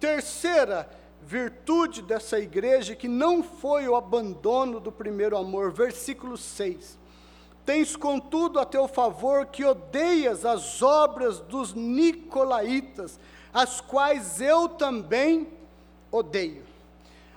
[0.00, 0.90] Terceira
[1.26, 6.96] virtude dessa igreja, que não foi o abandono do primeiro amor, versículo 6.
[7.64, 13.18] Tens, contudo, a teu favor que odeias as obras dos nicolaítas,
[13.52, 15.48] as quais eu também
[16.12, 16.62] odeio.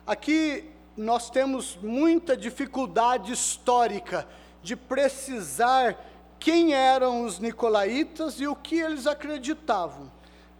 [0.06, 4.28] Aqui nós temos muita dificuldade histórica
[4.62, 5.98] de precisar
[6.40, 10.12] quem eram os nicolaítas e o que eles acreditavam.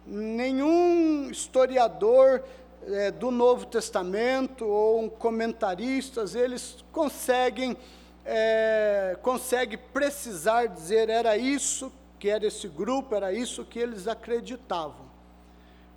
[0.04, 2.42] Nenhum historiador
[2.86, 7.76] é, do Novo Testamento ou comentaristas, eles conseguem,
[8.24, 15.10] é, consegue precisar dizer era isso que era esse grupo, era isso que eles acreditavam.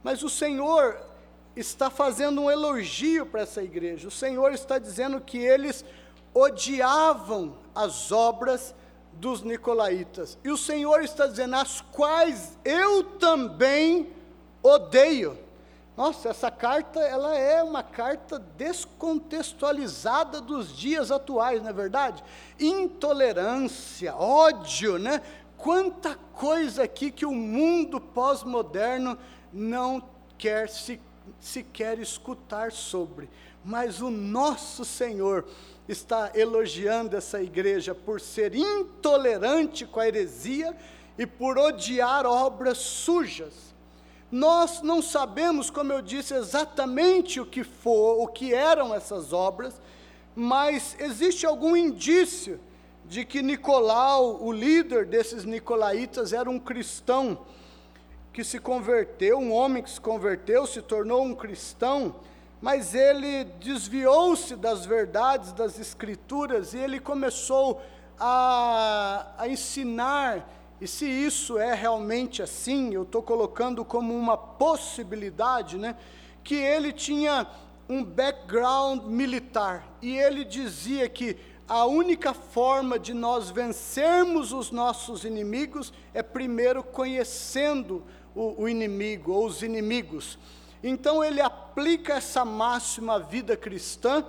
[0.01, 0.97] Mas o Senhor
[1.55, 4.07] está fazendo um elogio para essa igreja.
[4.07, 5.85] O Senhor está dizendo que eles
[6.33, 8.73] odiavam as obras
[9.13, 10.37] dos nicolaítas.
[10.43, 14.11] E o Senhor está dizendo, as quais eu também
[14.61, 15.37] odeio.
[15.95, 22.23] Nossa, essa carta, ela é uma carta descontextualizada dos dias atuais, não é verdade?
[22.59, 25.21] Intolerância, ódio, né?
[25.55, 29.17] Quanta coisa aqui que o mundo pós-moderno
[29.51, 30.03] não
[30.37, 30.99] quer se
[31.39, 33.29] sequer escutar sobre,
[33.63, 35.45] mas o nosso Senhor
[35.87, 40.75] está elogiando essa igreja por ser intolerante com a heresia
[41.17, 43.72] e por odiar obras sujas.
[44.33, 49.79] Nós não sabemos, como eu disse, exatamente o que for, o que eram essas obras,
[50.35, 52.59] mas existe algum indício
[53.05, 57.45] de que Nicolau, o líder desses nicolaítas, era um cristão
[58.33, 62.15] que se converteu, um homem que se converteu, se tornou um cristão,
[62.59, 67.79] mas ele desviou-se das verdades das Escrituras e ele começou
[68.19, 70.49] a, a ensinar.
[70.83, 75.95] E se isso é realmente assim, eu estou colocando como uma possibilidade, né?
[76.43, 77.47] Que ele tinha
[77.87, 81.37] um background militar e ele dizia que
[81.69, 88.03] a única forma de nós vencermos os nossos inimigos é primeiro conhecendo
[88.35, 90.37] o, o inimigo ou os inimigos.
[90.83, 94.25] Então ele aplica essa máxima à vida cristã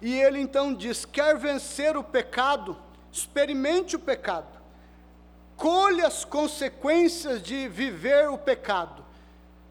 [0.00, 2.76] e ele então diz: quer vencer o pecado,
[3.10, 4.55] experimente o pecado,
[5.56, 9.04] colhe as consequências de viver o pecado,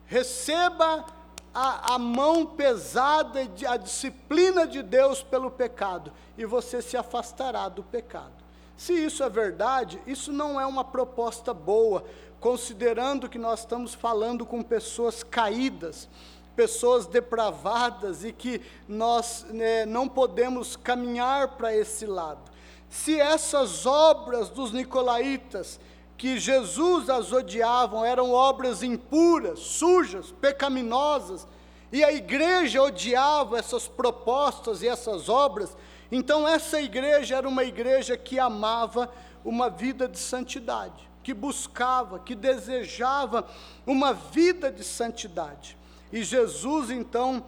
[0.06, 1.06] receba
[1.54, 7.84] a, a mão pesada a disciplina de Deus pelo pecado, e você se afastará do
[7.84, 8.34] pecado.
[8.76, 12.04] Se isso é verdade, isso não é uma proposta boa,
[12.42, 16.10] considerando que nós estamos falando com pessoas caídas,
[16.56, 22.55] pessoas depravadas e que nós né, não podemos caminhar para esse lado.
[22.96, 25.82] Se essas obras dos nicolaítas,
[26.18, 31.46] que Jesus as odiavam, eram obras impuras, sujas, pecaminosas,
[31.92, 35.76] e a igreja odiava essas propostas e essas obras,
[36.10, 39.12] então essa igreja era uma igreja que amava
[39.44, 43.46] uma vida de santidade, que buscava, que desejava
[43.86, 45.78] uma vida de santidade.
[46.14, 47.44] E Jesus então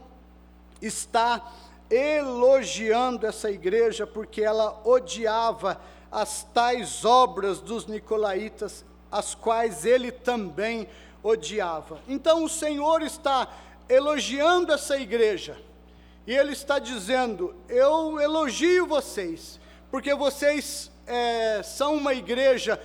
[0.81, 1.41] está
[1.89, 5.79] elogiando essa igreja porque ela odiava
[6.11, 10.87] as tais obras dos nicolaítas, as quais ele também
[11.23, 11.99] odiava.
[12.07, 13.47] Então o Senhor está
[13.89, 15.57] elogiando essa igreja,
[16.25, 19.59] e ele está dizendo: Eu elogio vocês,
[19.89, 22.79] porque vocês é, são uma igreja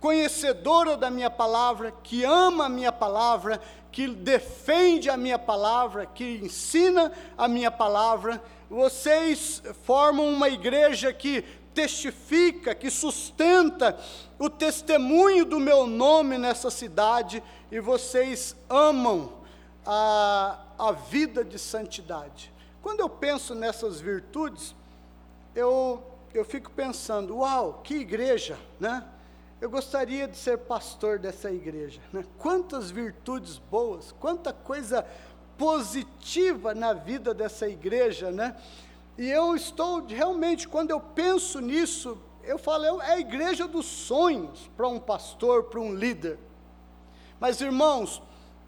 [0.00, 6.40] conhecedora da minha palavra, que ama a minha palavra, que defende a minha palavra, que
[6.42, 8.42] ensina a minha palavra.
[8.70, 11.42] Vocês formam uma igreja que
[11.74, 13.98] testifica, que sustenta
[14.38, 19.32] o testemunho do meu nome nessa cidade, e vocês amam
[19.84, 22.52] a, a vida de santidade.
[22.82, 24.74] Quando eu penso nessas virtudes,
[25.54, 29.04] eu, eu fico pensando, uau, que igreja, né?
[29.60, 32.00] Eu gostaria de ser pastor dessa igreja.
[32.12, 32.24] Né?
[32.38, 35.04] Quantas virtudes boas, quanta coisa
[35.56, 38.56] positiva na vida dessa igreja, né?
[39.18, 44.70] E eu estou realmente, quando eu penso nisso, eu falo, é a igreja dos sonhos
[44.76, 46.38] para um pastor, para um líder.
[47.40, 48.22] Mas irmãos,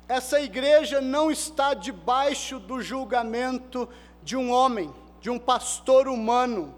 [0.09, 3.89] essa igreja não está debaixo do julgamento
[4.25, 6.75] de um homem, de um pastor humano.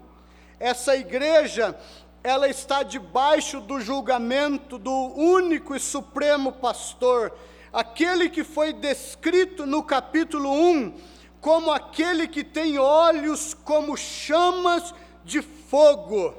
[0.59, 1.75] Essa igreja
[2.23, 7.33] ela está debaixo do julgamento do único e supremo pastor,
[7.71, 10.93] aquele que foi descrito no capítulo 1
[11.41, 14.95] como aquele que tem olhos como chamas
[15.25, 16.33] de fogo.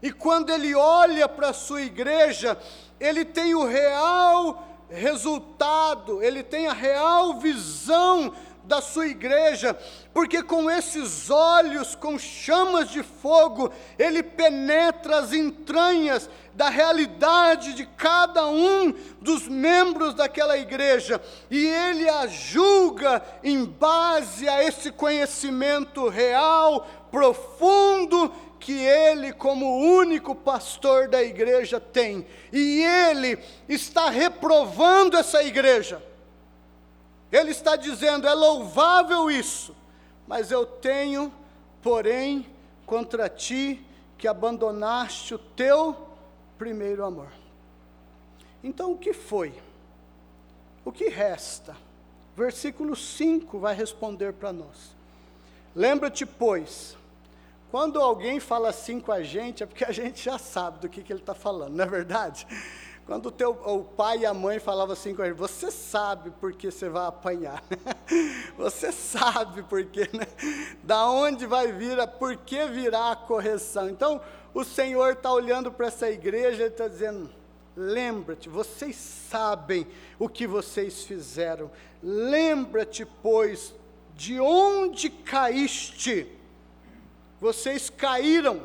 [0.00, 2.58] E quando ele olha para a sua igreja,
[2.98, 8.32] ele tem o real resultado, ele tem a real visão
[8.64, 9.76] da sua igreja,
[10.12, 17.86] porque com esses olhos, com chamas de fogo, ele penetra as entranhas da realidade de
[17.86, 26.08] cada um dos membros daquela igreja, e ele a julga em base a esse conhecimento
[26.08, 33.36] real, profundo, que ele, como único pastor da igreja, tem, e ele
[33.68, 36.00] está reprovando essa igreja
[37.32, 39.74] ele está dizendo: é louvável isso,
[40.26, 41.32] mas eu tenho,
[41.82, 42.46] porém,
[42.86, 43.84] contra ti
[44.18, 45.96] que abandonaste o teu
[46.58, 47.32] primeiro amor.
[48.62, 49.52] Então o que foi?
[50.84, 51.76] O que resta?
[52.36, 54.94] Versículo 5 vai responder para nós.
[55.74, 56.96] Lembra-te, pois,
[57.70, 61.02] quando alguém fala assim com a gente, é porque a gente já sabe do que,
[61.02, 62.46] que ele está falando, não é verdade?
[63.06, 66.52] Quando o, teu, o pai e a mãe falavam assim com ele, você sabe por
[66.52, 67.62] que você vai apanhar,
[68.56, 70.26] você sabe por que, né?
[70.84, 73.90] da onde vai vir, a, por que virá a correção.
[73.90, 74.20] Então,
[74.54, 77.28] o Senhor está olhando para essa igreja e está dizendo,
[77.76, 79.84] lembra-te, vocês sabem
[80.16, 83.74] o que vocês fizeram, lembra-te, pois,
[84.14, 86.28] de onde caíste,
[87.40, 88.62] vocês caíram,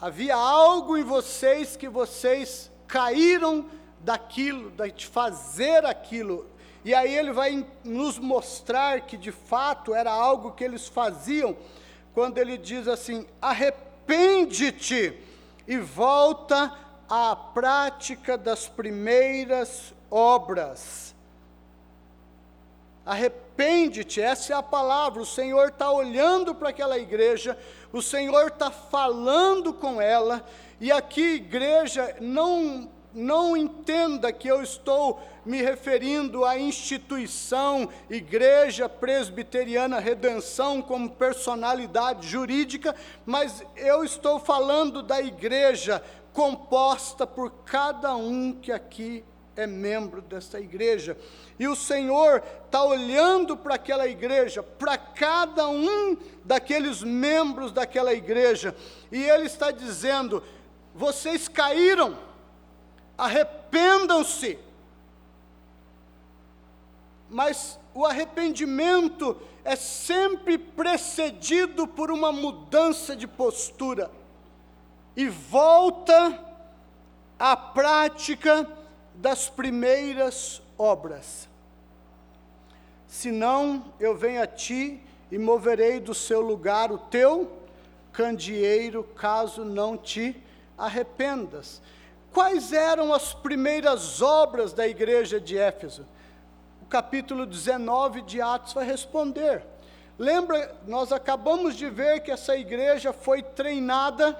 [0.00, 3.66] havia algo em vocês que vocês caíram
[4.00, 6.46] daquilo, de fazer aquilo.
[6.84, 11.56] E aí ele vai nos mostrar que de fato era algo que eles faziam,
[12.12, 15.18] quando ele diz assim: arrepende-te
[15.66, 16.72] e volta
[17.08, 21.13] à prática das primeiras obras.
[23.04, 25.20] Arrepende-te, essa é a palavra.
[25.20, 27.58] O Senhor está olhando para aquela igreja,
[27.92, 30.44] o Senhor está falando com ela,
[30.80, 39.98] e aqui, igreja, não, não entenda que eu estou me referindo à instituição Igreja Presbiteriana
[39.98, 42.94] Redenção como personalidade jurídica,
[43.26, 46.02] mas eu estou falando da igreja
[46.32, 49.22] composta por cada um que aqui
[49.56, 51.16] é membro dessa igreja.
[51.58, 58.74] E o Senhor está olhando para aquela igreja, para cada um daqueles membros daquela igreja,
[59.10, 60.42] e Ele está dizendo:
[60.94, 62.18] vocês caíram,
[63.16, 64.58] arrependam-se.
[67.30, 74.10] Mas o arrependimento é sempre precedido por uma mudança de postura.
[75.16, 76.40] e volta
[77.38, 78.68] à prática
[79.14, 81.48] das primeiras obras.
[83.06, 85.00] Senão eu venho a ti
[85.30, 87.50] e moverei do seu lugar o teu
[88.12, 90.36] candeeiro, caso não te
[90.76, 91.80] arrependas.
[92.32, 96.06] Quais eram as primeiras obras da igreja de Éfeso?
[96.82, 99.64] O capítulo 19 de Atos vai responder.
[100.18, 104.38] Lembra, nós acabamos de ver que essa igreja foi treinada,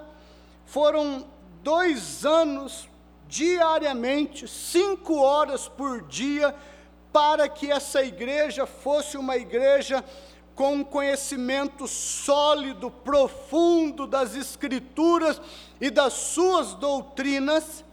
[0.66, 1.26] foram
[1.62, 2.88] dois anos
[3.28, 6.54] diariamente, cinco horas por dia,
[7.12, 10.04] para que essa igreja fosse uma igreja
[10.54, 15.40] com conhecimento sólido, profundo das Escrituras
[15.80, 17.84] e das suas doutrinas.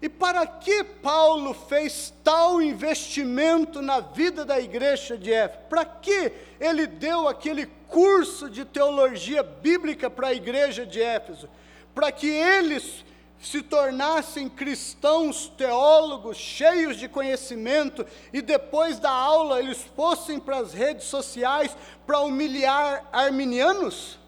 [0.00, 5.60] E para que Paulo fez tal investimento na vida da igreja de Éfeso?
[5.68, 11.48] Para que ele deu aquele curso de teologia bíblica para a igreja de Éfeso?
[11.94, 13.04] Para que eles
[13.40, 20.72] se tornassem cristãos teólogos cheios de conhecimento e depois da aula eles fossem para as
[20.72, 21.76] redes sociais
[22.06, 24.18] para humilhar arminianos?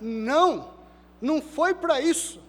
[0.00, 0.70] Não,
[1.20, 2.44] não foi para isso.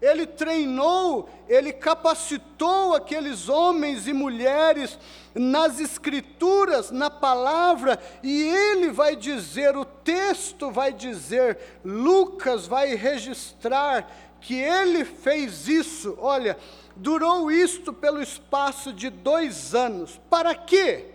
[0.00, 4.98] Ele treinou, ele capacitou aqueles homens e mulheres
[5.34, 14.06] nas escrituras, na palavra, e ele vai dizer, o texto vai dizer, Lucas vai registrar
[14.44, 16.58] que ele fez isso, olha,
[16.94, 20.20] durou isto pelo espaço de dois anos.
[20.28, 21.12] Para quê?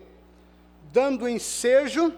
[0.92, 2.12] Dando ensejo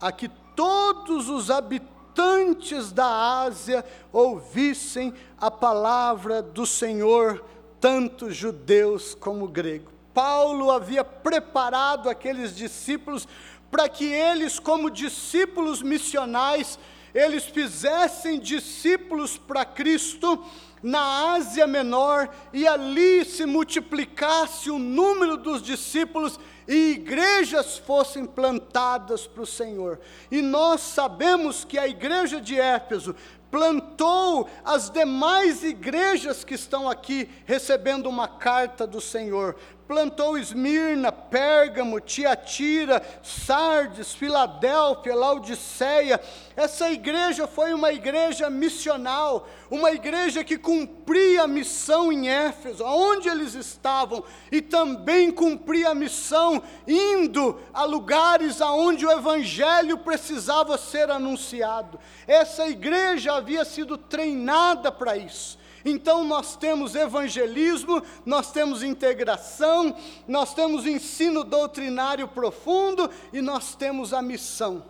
[0.00, 7.44] a que todos os habitantes da Ásia ouvissem a palavra do Senhor,
[7.80, 9.94] tanto judeus como gregos.
[10.12, 13.28] Paulo havia preparado aqueles discípulos
[13.70, 16.76] para que eles, como discípulos missionais,
[17.14, 20.44] eles fizessem discípulos para Cristo
[20.82, 29.26] na Ásia Menor e ali se multiplicasse o número dos discípulos e igrejas fossem plantadas
[29.26, 30.00] para o Senhor.
[30.30, 33.14] E nós sabemos que a igreja de Éfeso
[33.50, 39.56] plantou as demais igrejas que estão aqui recebendo uma carta do Senhor,
[39.90, 46.20] plantou Esmirna, Pérgamo, Tiatira, Sardes, Filadélfia, Laodiceia.
[46.54, 53.28] Essa igreja foi uma igreja missional, uma igreja que cumpria a missão em Éfeso, onde
[53.28, 54.22] eles estavam,
[54.52, 61.98] e também cumpria a missão indo a lugares aonde o evangelho precisava ser anunciado.
[62.28, 65.58] Essa igreja havia sido treinada para isso.
[65.84, 69.96] Então nós temos evangelismo, nós temos integração,
[70.28, 74.84] nós temos ensino doutrinário profundo e nós temos a missão.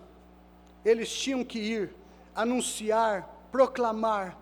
[0.84, 1.94] Eles tinham que ir,
[2.34, 4.36] anunciar, proclamar.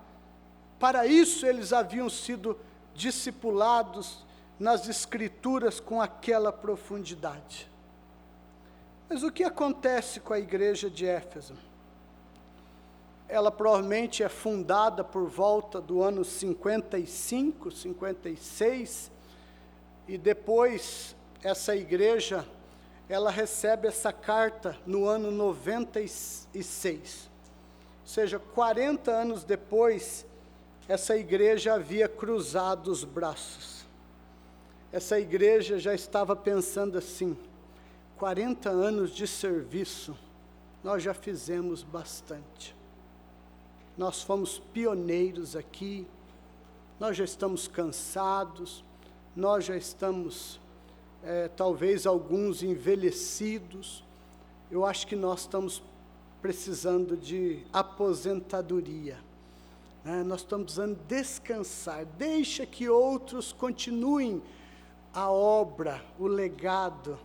[0.79, 2.59] Para isso eles haviam sido
[2.95, 4.25] discipulados
[4.59, 7.71] nas Escrituras com aquela profundidade.
[9.09, 11.55] Mas o que acontece com a igreja de Éfeso?
[13.29, 19.11] Ela provavelmente é fundada por volta do ano 55, 56,
[20.09, 22.47] e depois essa igreja,
[23.07, 27.31] ela recebe essa carta no ano 96.
[28.01, 30.27] Ou seja, 40 anos depois,
[30.89, 33.87] essa igreja havia cruzado os braços.
[34.91, 37.37] Essa igreja já estava pensando assim:
[38.17, 40.17] 40 anos de serviço,
[40.83, 42.78] nós já fizemos bastante
[43.99, 46.07] nós fomos pioneiros aqui,
[47.01, 48.85] nós já estamos cansados,
[49.35, 50.61] nós já estamos,
[51.25, 54.05] é, talvez alguns envelhecidos,
[54.71, 55.83] eu acho que nós estamos
[56.41, 59.19] precisando de aposentadoria.
[60.05, 60.23] Né?
[60.23, 64.41] Nós estamos precisando descansar, deixa que outros continuem
[65.13, 67.19] a obra, o legado,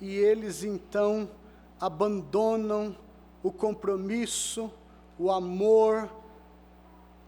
[0.00, 1.28] e eles então
[1.78, 2.96] abandonam
[3.42, 4.70] o compromisso,
[5.18, 6.10] o amor,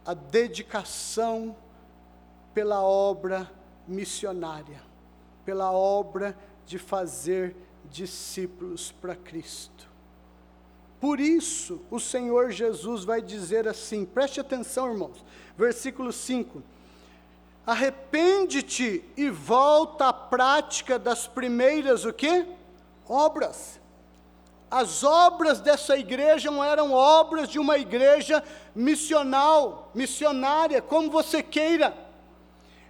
[0.05, 1.57] a dedicação
[2.55, 3.51] pela obra
[3.86, 4.82] missionária,
[5.45, 6.36] pela obra
[6.66, 7.57] de fazer
[7.91, 9.89] discípulos para Cristo.
[11.01, 15.24] Por isso, o Senhor Jesus vai dizer assim, preste atenção, irmãos,
[15.57, 16.62] versículo 5:
[17.64, 22.47] Arrepende-te e volta à prática das primeiras o quê?
[23.07, 23.80] Obras.
[24.70, 28.42] As obras dessa igreja não eram obras de uma igreja
[28.74, 32.08] missional, missionária, como você queira.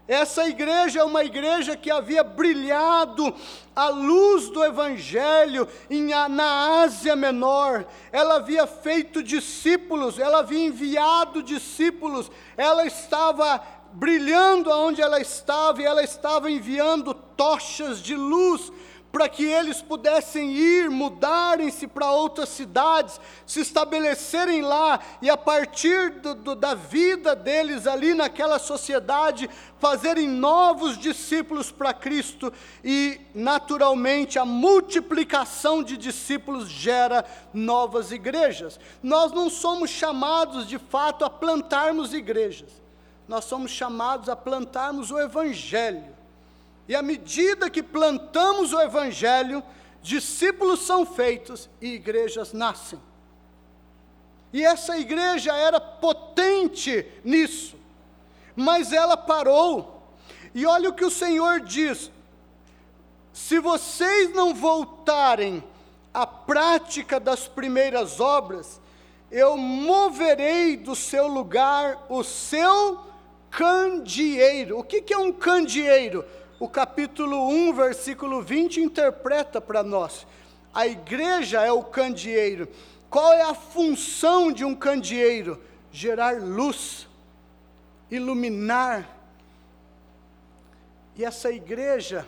[0.09, 3.33] Essa igreja é uma igreja que havia brilhado
[3.77, 7.85] a luz do Evangelho em, na Ásia Menor.
[8.11, 13.63] Ela havia feito discípulos, ela havia enviado discípulos, ela estava
[13.93, 18.73] brilhando aonde ela estava e ela estava enviando tochas de luz
[19.11, 26.11] para que eles pudessem ir, mudarem-se para outras cidades, se estabelecerem lá e a partir
[26.21, 29.49] do, do, da vida deles ali naquela sociedade,
[29.79, 32.53] fazerem novos discípulos para Cristo
[32.85, 38.79] e, naturalmente, a multiplicação de discípulos gera novas igrejas.
[39.03, 42.71] Nós não somos chamados de fato a plantarmos igrejas,
[43.27, 46.18] nós somos chamados a plantarmos o Evangelho.
[46.89, 49.63] E à medida que plantamos o Evangelho,
[50.01, 52.99] discípulos são feitos e igrejas nascem.
[54.53, 57.77] E essa igreja era potente nisso,
[58.57, 60.03] mas ela parou.
[60.55, 62.11] E olha o que o Senhor diz:
[63.35, 65.63] se vocês não voltarem
[66.15, 68.81] à prática das primeiras obras,
[69.31, 72.99] eu moverei do seu lugar o seu
[73.51, 74.79] candeeiro.
[74.79, 76.25] O que, que é um candeeiro?
[76.61, 80.27] O capítulo 1, versículo 20 interpreta para nós.
[80.75, 82.69] A igreja é o candeeiro.
[83.09, 85.63] Qual é a função de um candeeiro?
[85.91, 87.09] Gerar luz,
[88.11, 89.09] iluminar.
[91.17, 92.27] E essa igreja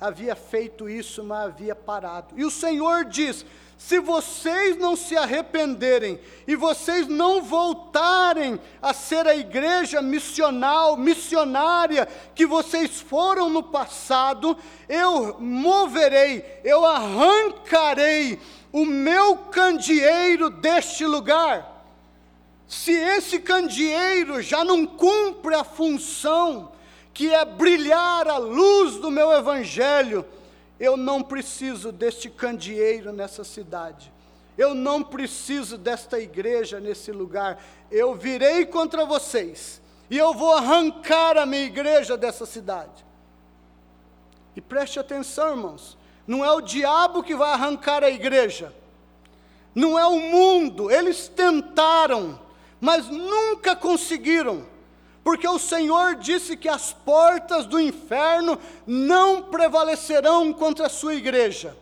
[0.00, 2.34] havia feito isso, mas havia parado.
[2.36, 3.46] E o Senhor diz:
[3.80, 12.06] se vocês não se arrependerem e vocês não voltarem a ser a igreja missional, missionária
[12.34, 14.54] que vocês foram no passado,
[14.86, 18.38] eu moverei, eu arrancarei
[18.70, 21.82] o meu candeeiro deste lugar.
[22.68, 26.70] Se esse candeeiro já não cumpre a função,
[27.14, 30.24] que é brilhar a luz do meu evangelho,
[30.80, 34.10] eu não preciso deste candeeiro nessa cidade.
[34.56, 37.62] Eu não preciso desta igreja nesse lugar.
[37.90, 43.04] Eu virei contra vocês e eu vou arrancar a minha igreja dessa cidade.
[44.56, 45.98] E preste atenção, irmãos.
[46.26, 48.74] Não é o diabo que vai arrancar a igreja.
[49.74, 50.90] Não é o mundo.
[50.90, 52.40] Eles tentaram,
[52.80, 54.66] mas nunca conseguiram
[55.22, 61.76] porque o Senhor disse que as portas do inferno não prevalecerão contra a sua igreja.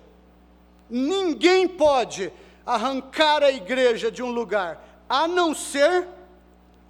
[0.90, 2.32] Ninguém pode
[2.66, 6.08] arrancar a igreja de um lugar, a não ser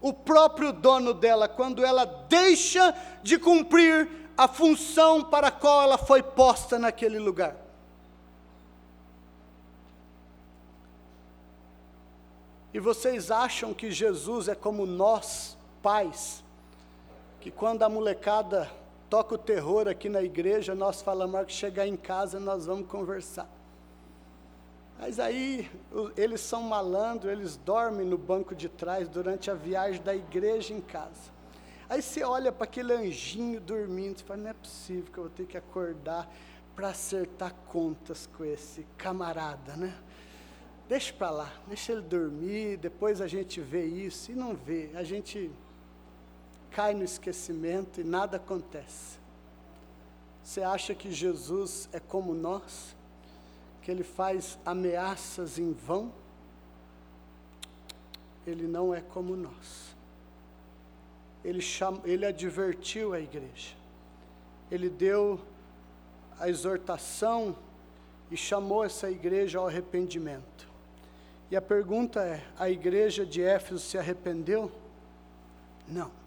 [0.00, 5.98] o próprio dono dela, quando ela deixa de cumprir a função para a qual ela
[5.98, 7.56] foi posta naquele lugar.
[12.72, 15.57] E vocês acham que Jesus é como nós?
[15.88, 16.44] Pais,
[17.40, 18.70] que quando a molecada
[19.08, 23.48] toca o terror aqui na igreja, nós falamos que chegar em casa nós vamos conversar.
[25.00, 25.66] Mas aí
[26.14, 30.80] eles são malandros, eles dormem no banco de trás durante a viagem da igreja em
[30.82, 31.32] casa.
[31.88, 35.32] Aí você olha para aquele anjinho dormindo e fala, não é possível que eu vou
[35.32, 36.30] ter que acordar
[36.76, 39.94] para acertar contas com esse camarada, né?
[40.86, 45.02] Deixa para lá, deixa ele dormir, depois a gente vê isso, e não vê, a
[45.02, 45.50] gente
[46.70, 49.18] cai no esquecimento e nada acontece.
[50.42, 52.96] Você acha que Jesus é como nós?
[53.82, 56.12] Que ele faz ameaças em vão?
[58.46, 59.94] Ele não é como nós.
[61.44, 63.74] Ele, cham, ele advertiu a igreja.
[64.70, 65.40] Ele deu
[66.38, 67.56] a exortação
[68.30, 70.68] e chamou essa igreja ao arrependimento.
[71.50, 74.72] E a pergunta é: a igreja de Éfeso se arrependeu?
[75.86, 76.18] Não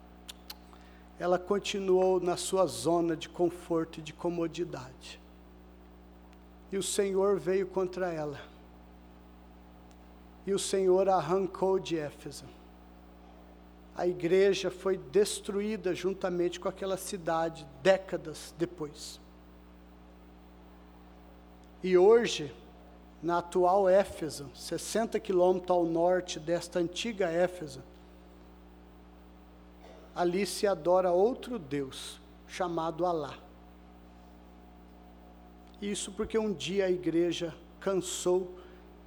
[1.22, 5.22] ela continuou na sua zona de conforto e de comodidade.
[6.72, 8.42] E o Senhor veio contra ela.
[10.48, 12.46] E o Senhor arrancou de Éfeso.
[13.96, 19.22] A igreja foi destruída juntamente com aquela cidade décadas depois.
[21.84, 22.52] E hoje,
[23.22, 27.84] na atual Éfeso, 60 quilômetros ao norte desta antiga Éfeso,
[30.16, 33.38] ali se adora outro Deus, chamado Alá.
[35.82, 38.56] Isso porque um dia a igreja cansou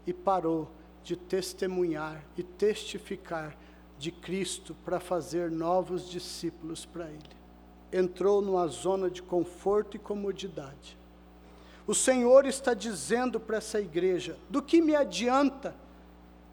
[0.07, 0.71] e parou
[1.03, 3.57] de testemunhar e testificar
[3.99, 7.37] de Cristo para fazer novos discípulos para Ele.
[7.93, 10.99] Entrou numa zona de conforto e comodidade.
[11.87, 15.77] O Senhor está dizendo para essa igreja: do que me adianta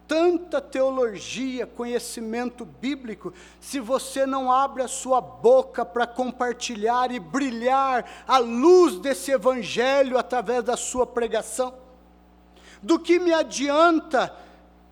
[0.07, 8.05] tanta teologia, conhecimento bíblico, se você não abre a sua boca para compartilhar e brilhar
[8.27, 11.73] a luz desse evangelho através da sua pregação?
[12.81, 14.35] Do que me adianta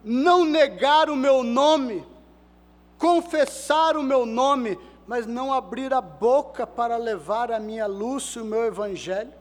[0.03, 2.05] não negar o meu nome,
[2.97, 8.39] confessar o meu nome, mas não abrir a boca para levar a minha luz e
[8.39, 9.33] o meu evangelho?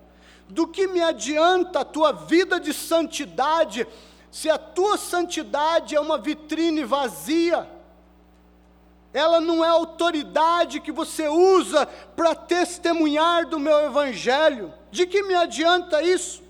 [0.49, 3.87] Do que me adianta a tua vida de santidade?
[4.31, 7.69] Se a tua santidade é uma vitrine vazia,
[9.13, 15.35] ela não é autoridade que você usa para testemunhar do meu evangelho, de que me
[15.35, 16.43] adianta isso?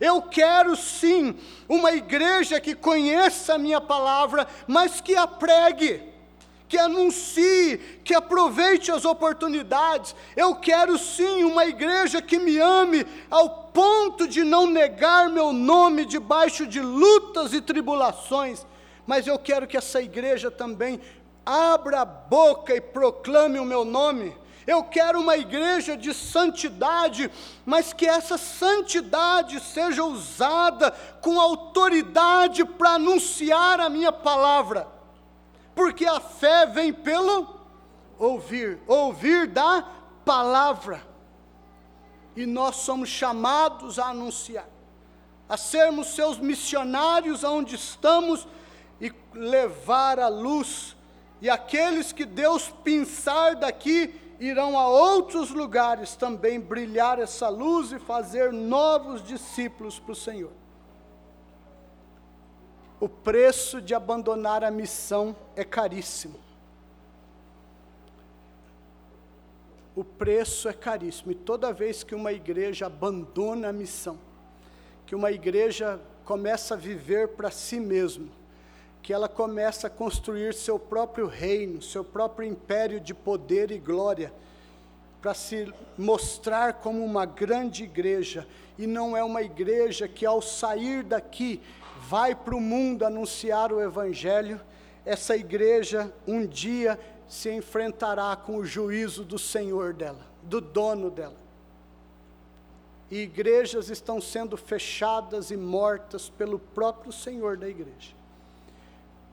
[0.00, 1.38] Eu quero sim
[1.68, 6.15] uma igreja que conheça a minha palavra, mas que a pregue
[6.68, 10.14] que anuncie, que aproveite as oportunidades.
[10.36, 16.04] Eu quero sim uma igreja que me ame ao ponto de não negar meu nome
[16.04, 18.66] debaixo de lutas e tribulações,
[19.06, 21.00] mas eu quero que essa igreja também
[21.44, 24.36] abra a boca e proclame o meu nome.
[24.66, 27.30] Eu quero uma igreja de santidade,
[27.64, 30.90] mas que essa santidade seja usada
[31.20, 34.95] com autoridade para anunciar a minha palavra
[35.76, 37.46] porque a fé vem pelo
[38.18, 39.86] ouvir, ouvir da
[40.24, 41.06] palavra.
[42.34, 44.66] E nós somos chamados a anunciar,
[45.46, 48.48] a sermos seus missionários aonde estamos
[48.98, 50.96] e levar a luz.
[51.42, 57.98] E aqueles que Deus pensar daqui irão a outros lugares também brilhar essa luz e
[57.98, 60.52] fazer novos discípulos para o Senhor.
[62.98, 66.38] O preço de abandonar a missão é caríssimo.
[69.94, 71.32] O preço é caríssimo.
[71.32, 74.18] E toda vez que uma igreja abandona a missão,
[75.06, 78.28] que uma igreja começa a viver para si mesma,
[79.02, 84.32] que ela começa a construir seu próprio reino, seu próprio império de poder e glória,
[85.22, 88.46] para se mostrar como uma grande igreja,
[88.78, 91.60] e não é uma igreja que ao sair daqui
[92.08, 94.60] vai para o mundo anunciar o Evangelho,
[95.04, 96.98] essa igreja um dia
[97.28, 101.36] se enfrentará com o juízo do Senhor dela, do dono dela.
[103.10, 108.14] E igrejas estão sendo fechadas e mortas pelo próprio Senhor da igreja.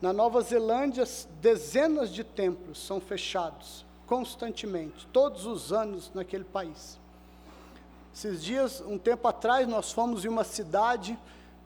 [0.01, 1.05] Na Nova Zelândia,
[1.41, 6.99] dezenas de templos são fechados constantemente, todos os anos naquele país.
[8.13, 11.17] Esses dias, um tempo atrás, nós fomos em uma cidade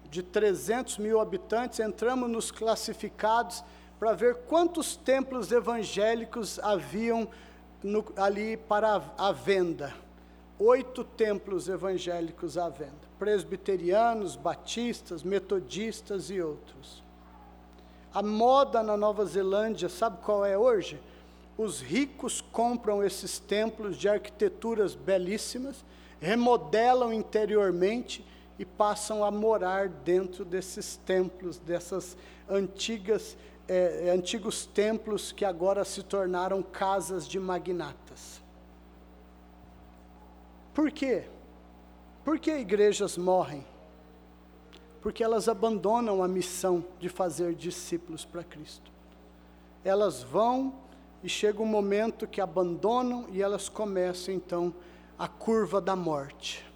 [0.10, 3.64] de 300 mil habitantes, entramos nos classificados
[4.00, 7.28] para ver quantos templos evangélicos haviam
[7.84, 9.94] no, ali para a, a venda.
[10.60, 17.04] Oito templos evangélicos à venda: presbiterianos, batistas, metodistas e outros.
[18.14, 21.00] A moda na Nova Zelândia, sabe qual é hoje?
[21.58, 25.84] Os ricos compram esses templos de arquiteturas belíssimas,
[26.20, 28.26] remodelam interiormente
[28.60, 32.18] e passam a morar dentro desses templos, dessas
[32.50, 33.38] antigas,
[33.68, 38.42] é, antigos templos que agora se tornaram casas de magnatas.
[40.74, 41.24] Por quê?
[42.24, 43.66] Por que igrejas morrem?
[45.02, 48.92] Porque elas abandonam a missão de fazer discípulos para Cristo.
[49.84, 50.74] Elas vão
[51.24, 54.74] e chega um momento que abandonam e elas começam então
[55.18, 56.67] a curva da morte.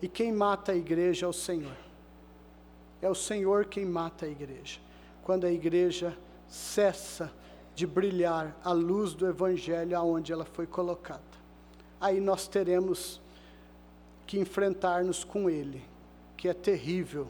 [0.00, 1.76] E quem mata a igreja é o Senhor.
[3.02, 4.80] É o Senhor quem mata a igreja.
[5.22, 6.16] Quando a igreja
[6.48, 7.32] cessa
[7.74, 11.22] de brilhar a luz do Evangelho aonde ela foi colocada.
[12.00, 13.20] Aí nós teremos
[14.26, 15.82] que enfrentar-nos com Ele,
[16.36, 17.28] que é terrível.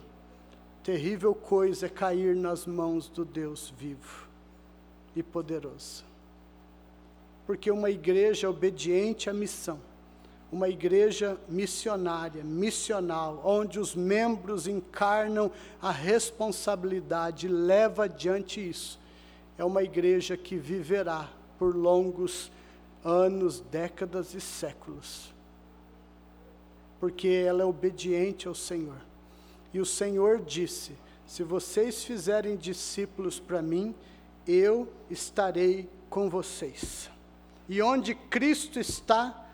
[0.83, 4.29] Terrível coisa é cair nas mãos do Deus vivo
[5.15, 6.05] e poderoso.
[7.47, 9.81] Porque uma igreja obediente à missão,
[10.51, 18.99] uma igreja missionária, missional, onde os membros encarnam a responsabilidade, leva adiante isso.
[19.59, 21.29] É uma igreja que viverá
[21.59, 22.51] por longos
[23.05, 25.35] anos, décadas e séculos.
[26.99, 28.97] Porque ela é obediente ao Senhor.
[29.73, 30.93] E o Senhor disse:
[31.27, 33.95] Se vocês fizerem discípulos para mim,
[34.47, 37.11] eu estarei com vocês.
[37.69, 39.48] E onde Cristo está,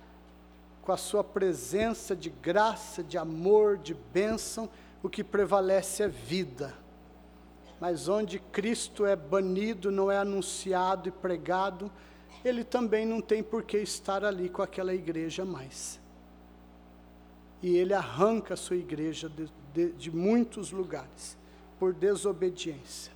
[0.85, 4.69] com a sua presença de graça, de amor, de bênção,
[5.03, 6.75] o que prevalece é vida.
[7.81, 11.91] Mas onde Cristo é banido, não é anunciado e pregado,
[12.45, 15.99] ele também não tem por que estar ali com aquela igreja mais.
[17.63, 21.39] E ele arranca a sua igreja de, de, de muitos lugares,
[21.79, 23.11] por desobediência.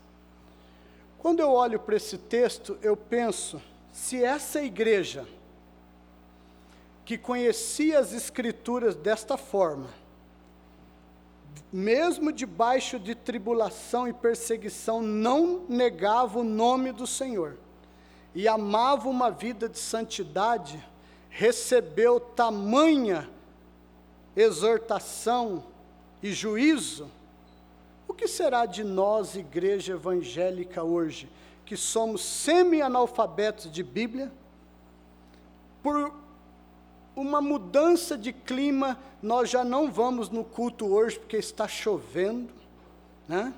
[1.19, 3.61] Quando eu olho para esse texto, eu penso:
[3.93, 5.29] se essa igreja,
[7.09, 9.89] que conhecia as Escrituras desta forma,
[11.73, 17.57] mesmo debaixo de tribulação e perseguição, não negava o nome do Senhor
[18.35, 20.87] e amava uma vida de santidade,
[21.31, 23.27] recebeu tamanha
[24.37, 25.65] exortação
[26.23, 27.11] e juízo,
[28.07, 31.27] o que será de nós, igreja evangélica, hoje,
[31.65, 34.31] que somos semi-analfabetos de Bíblia?
[35.83, 36.28] Por
[37.21, 42.53] uma mudança de clima, nós já não vamos no culto hoje porque está chovendo,
[43.27, 43.53] né?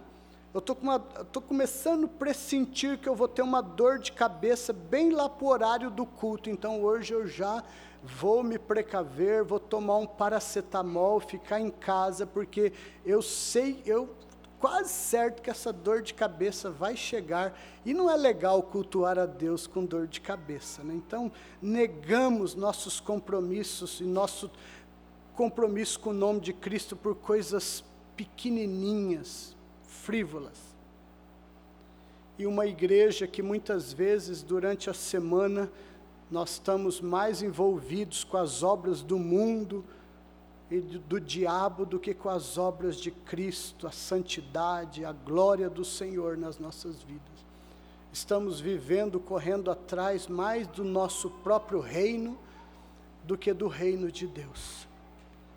[0.52, 5.28] Eu estou começando a pressentir que eu vou ter uma dor de cabeça bem lá
[5.28, 7.62] para o horário do culto, então hoje eu já
[8.02, 12.72] vou me precaver, vou tomar um paracetamol, ficar em casa, porque
[13.04, 14.08] eu sei, eu
[14.60, 19.24] quase certo que essa dor de cabeça vai chegar e não é legal cultuar a
[19.24, 20.84] Deus com dor de cabeça.
[20.84, 20.94] Né?
[20.94, 21.32] Então,
[21.62, 24.50] negamos nossos compromissos e nosso
[25.34, 27.82] compromisso com o nome de Cristo por coisas
[28.14, 30.58] pequenininhas, frívolas.
[32.38, 35.72] E uma igreja que muitas vezes durante a semana
[36.30, 39.84] nós estamos mais envolvidos com as obras do mundo,
[40.70, 45.84] e do diabo do que com as obras de Cristo, a santidade, a glória do
[45.84, 47.44] Senhor nas nossas vidas.
[48.12, 52.38] Estamos vivendo, correndo atrás mais do nosso próprio reino
[53.24, 54.84] do que do reino de Deus.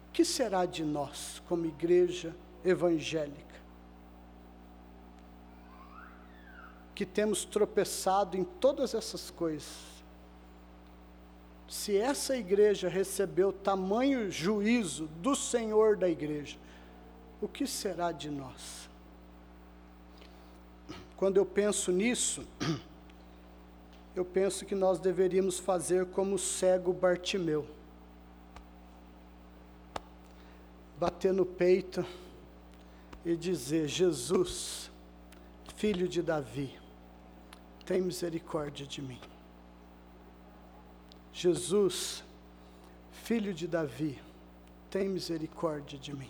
[0.10, 2.36] O que será de nós como igreja
[2.66, 3.54] evangélica?
[6.96, 9.93] Que temos tropeçado em todas essas coisas
[11.68, 16.58] se essa igreja recebeu tamanho juízo do Senhor da igreja,
[17.42, 18.90] o que será de nós?
[21.18, 22.46] Quando eu penso nisso,
[24.16, 27.66] eu penso que nós deveríamos fazer como o cego Bartimeu.
[31.00, 32.06] Bater no peito
[33.26, 34.92] e dizer: Jesus,
[35.76, 36.78] filho de Davi,
[37.86, 39.20] tem misericórdia de mim.
[41.34, 42.24] Jesus,
[43.12, 44.22] filho de Davi,
[44.92, 46.30] tem misericórdia de mim.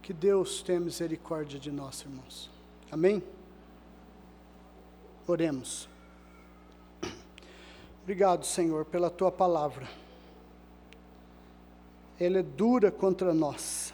[0.00, 2.48] Que Deus tenha misericórdia de nós, irmãos.
[2.92, 3.22] Amém?
[5.26, 5.88] Oremos.
[8.04, 9.88] Obrigado, Senhor, pela tua palavra.
[12.20, 13.92] Ela é dura contra nós.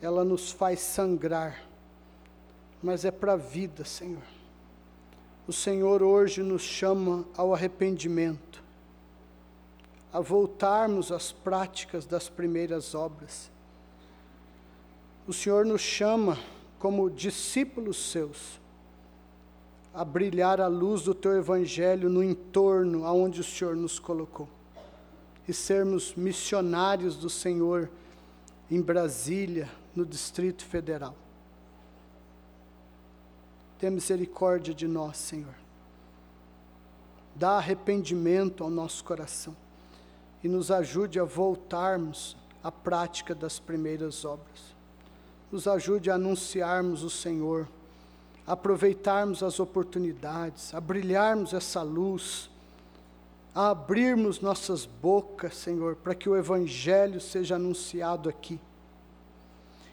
[0.00, 1.64] Ela nos faz sangrar,
[2.82, 4.31] mas é para a vida, Senhor
[5.46, 8.62] o Senhor hoje nos chama ao arrependimento,
[10.12, 13.50] a voltarmos às práticas das primeiras obras.
[15.26, 16.38] O Senhor nos chama
[16.78, 18.60] como discípulos seus
[19.94, 24.48] a brilhar a luz do teu evangelho no entorno aonde o Senhor nos colocou
[25.46, 27.90] e sermos missionários do Senhor
[28.70, 31.14] em Brasília, no Distrito Federal.
[33.82, 35.56] Tenha misericórdia de nós, Senhor.
[37.34, 39.56] Dá arrependimento ao nosso coração
[40.40, 44.76] e nos ajude a voltarmos à prática das primeiras obras.
[45.50, 47.66] Nos ajude a anunciarmos o Senhor,
[48.46, 52.48] a aproveitarmos as oportunidades, a brilharmos essa luz,
[53.52, 58.60] a abrirmos nossas bocas, Senhor, para que o Evangelho seja anunciado aqui.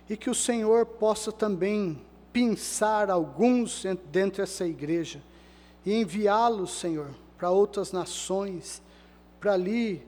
[0.08, 2.00] E que o Senhor possa também
[2.32, 5.22] pinçar alguns dentro dessa igreja
[5.86, 8.82] e enviá-los, Senhor, para outras nações,
[9.40, 10.06] para ali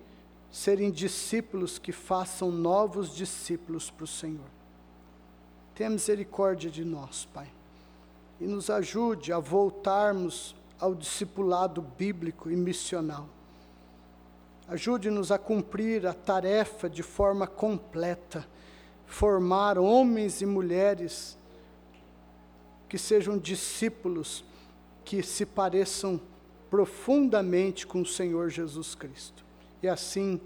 [0.51, 4.49] serem discípulos que façam novos discípulos para o Senhor.
[5.73, 7.49] Tenha misericórdia de nós, Pai,
[8.39, 13.29] e nos ajude a voltarmos ao discipulado bíblico e missional.
[14.67, 18.45] Ajude-nos a cumprir a tarefa de forma completa,
[19.05, 21.37] formar homens e mulheres
[22.91, 24.43] que sejam discípulos
[25.05, 26.19] que se pareçam
[26.69, 29.45] profundamente com o Senhor Jesus Cristo.
[29.81, 30.41] E assim,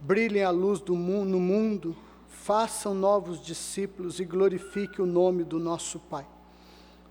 [0.00, 1.94] brilhem a luz do mundo, no mundo,
[2.30, 6.26] façam novos discípulos e glorifiquem o nome do nosso Pai.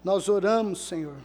[0.04, 1.18] Nós oramos, Senhor,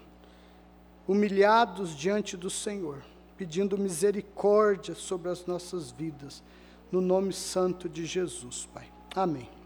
[1.08, 3.02] humilhados diante do Senhor,
[3.38, 6.42] pedindo misericórdia sobre as nossas vidas,
[6.92, 8.92] no nome santo de Jesus, Pai.
[9.16, 9.63] Amém.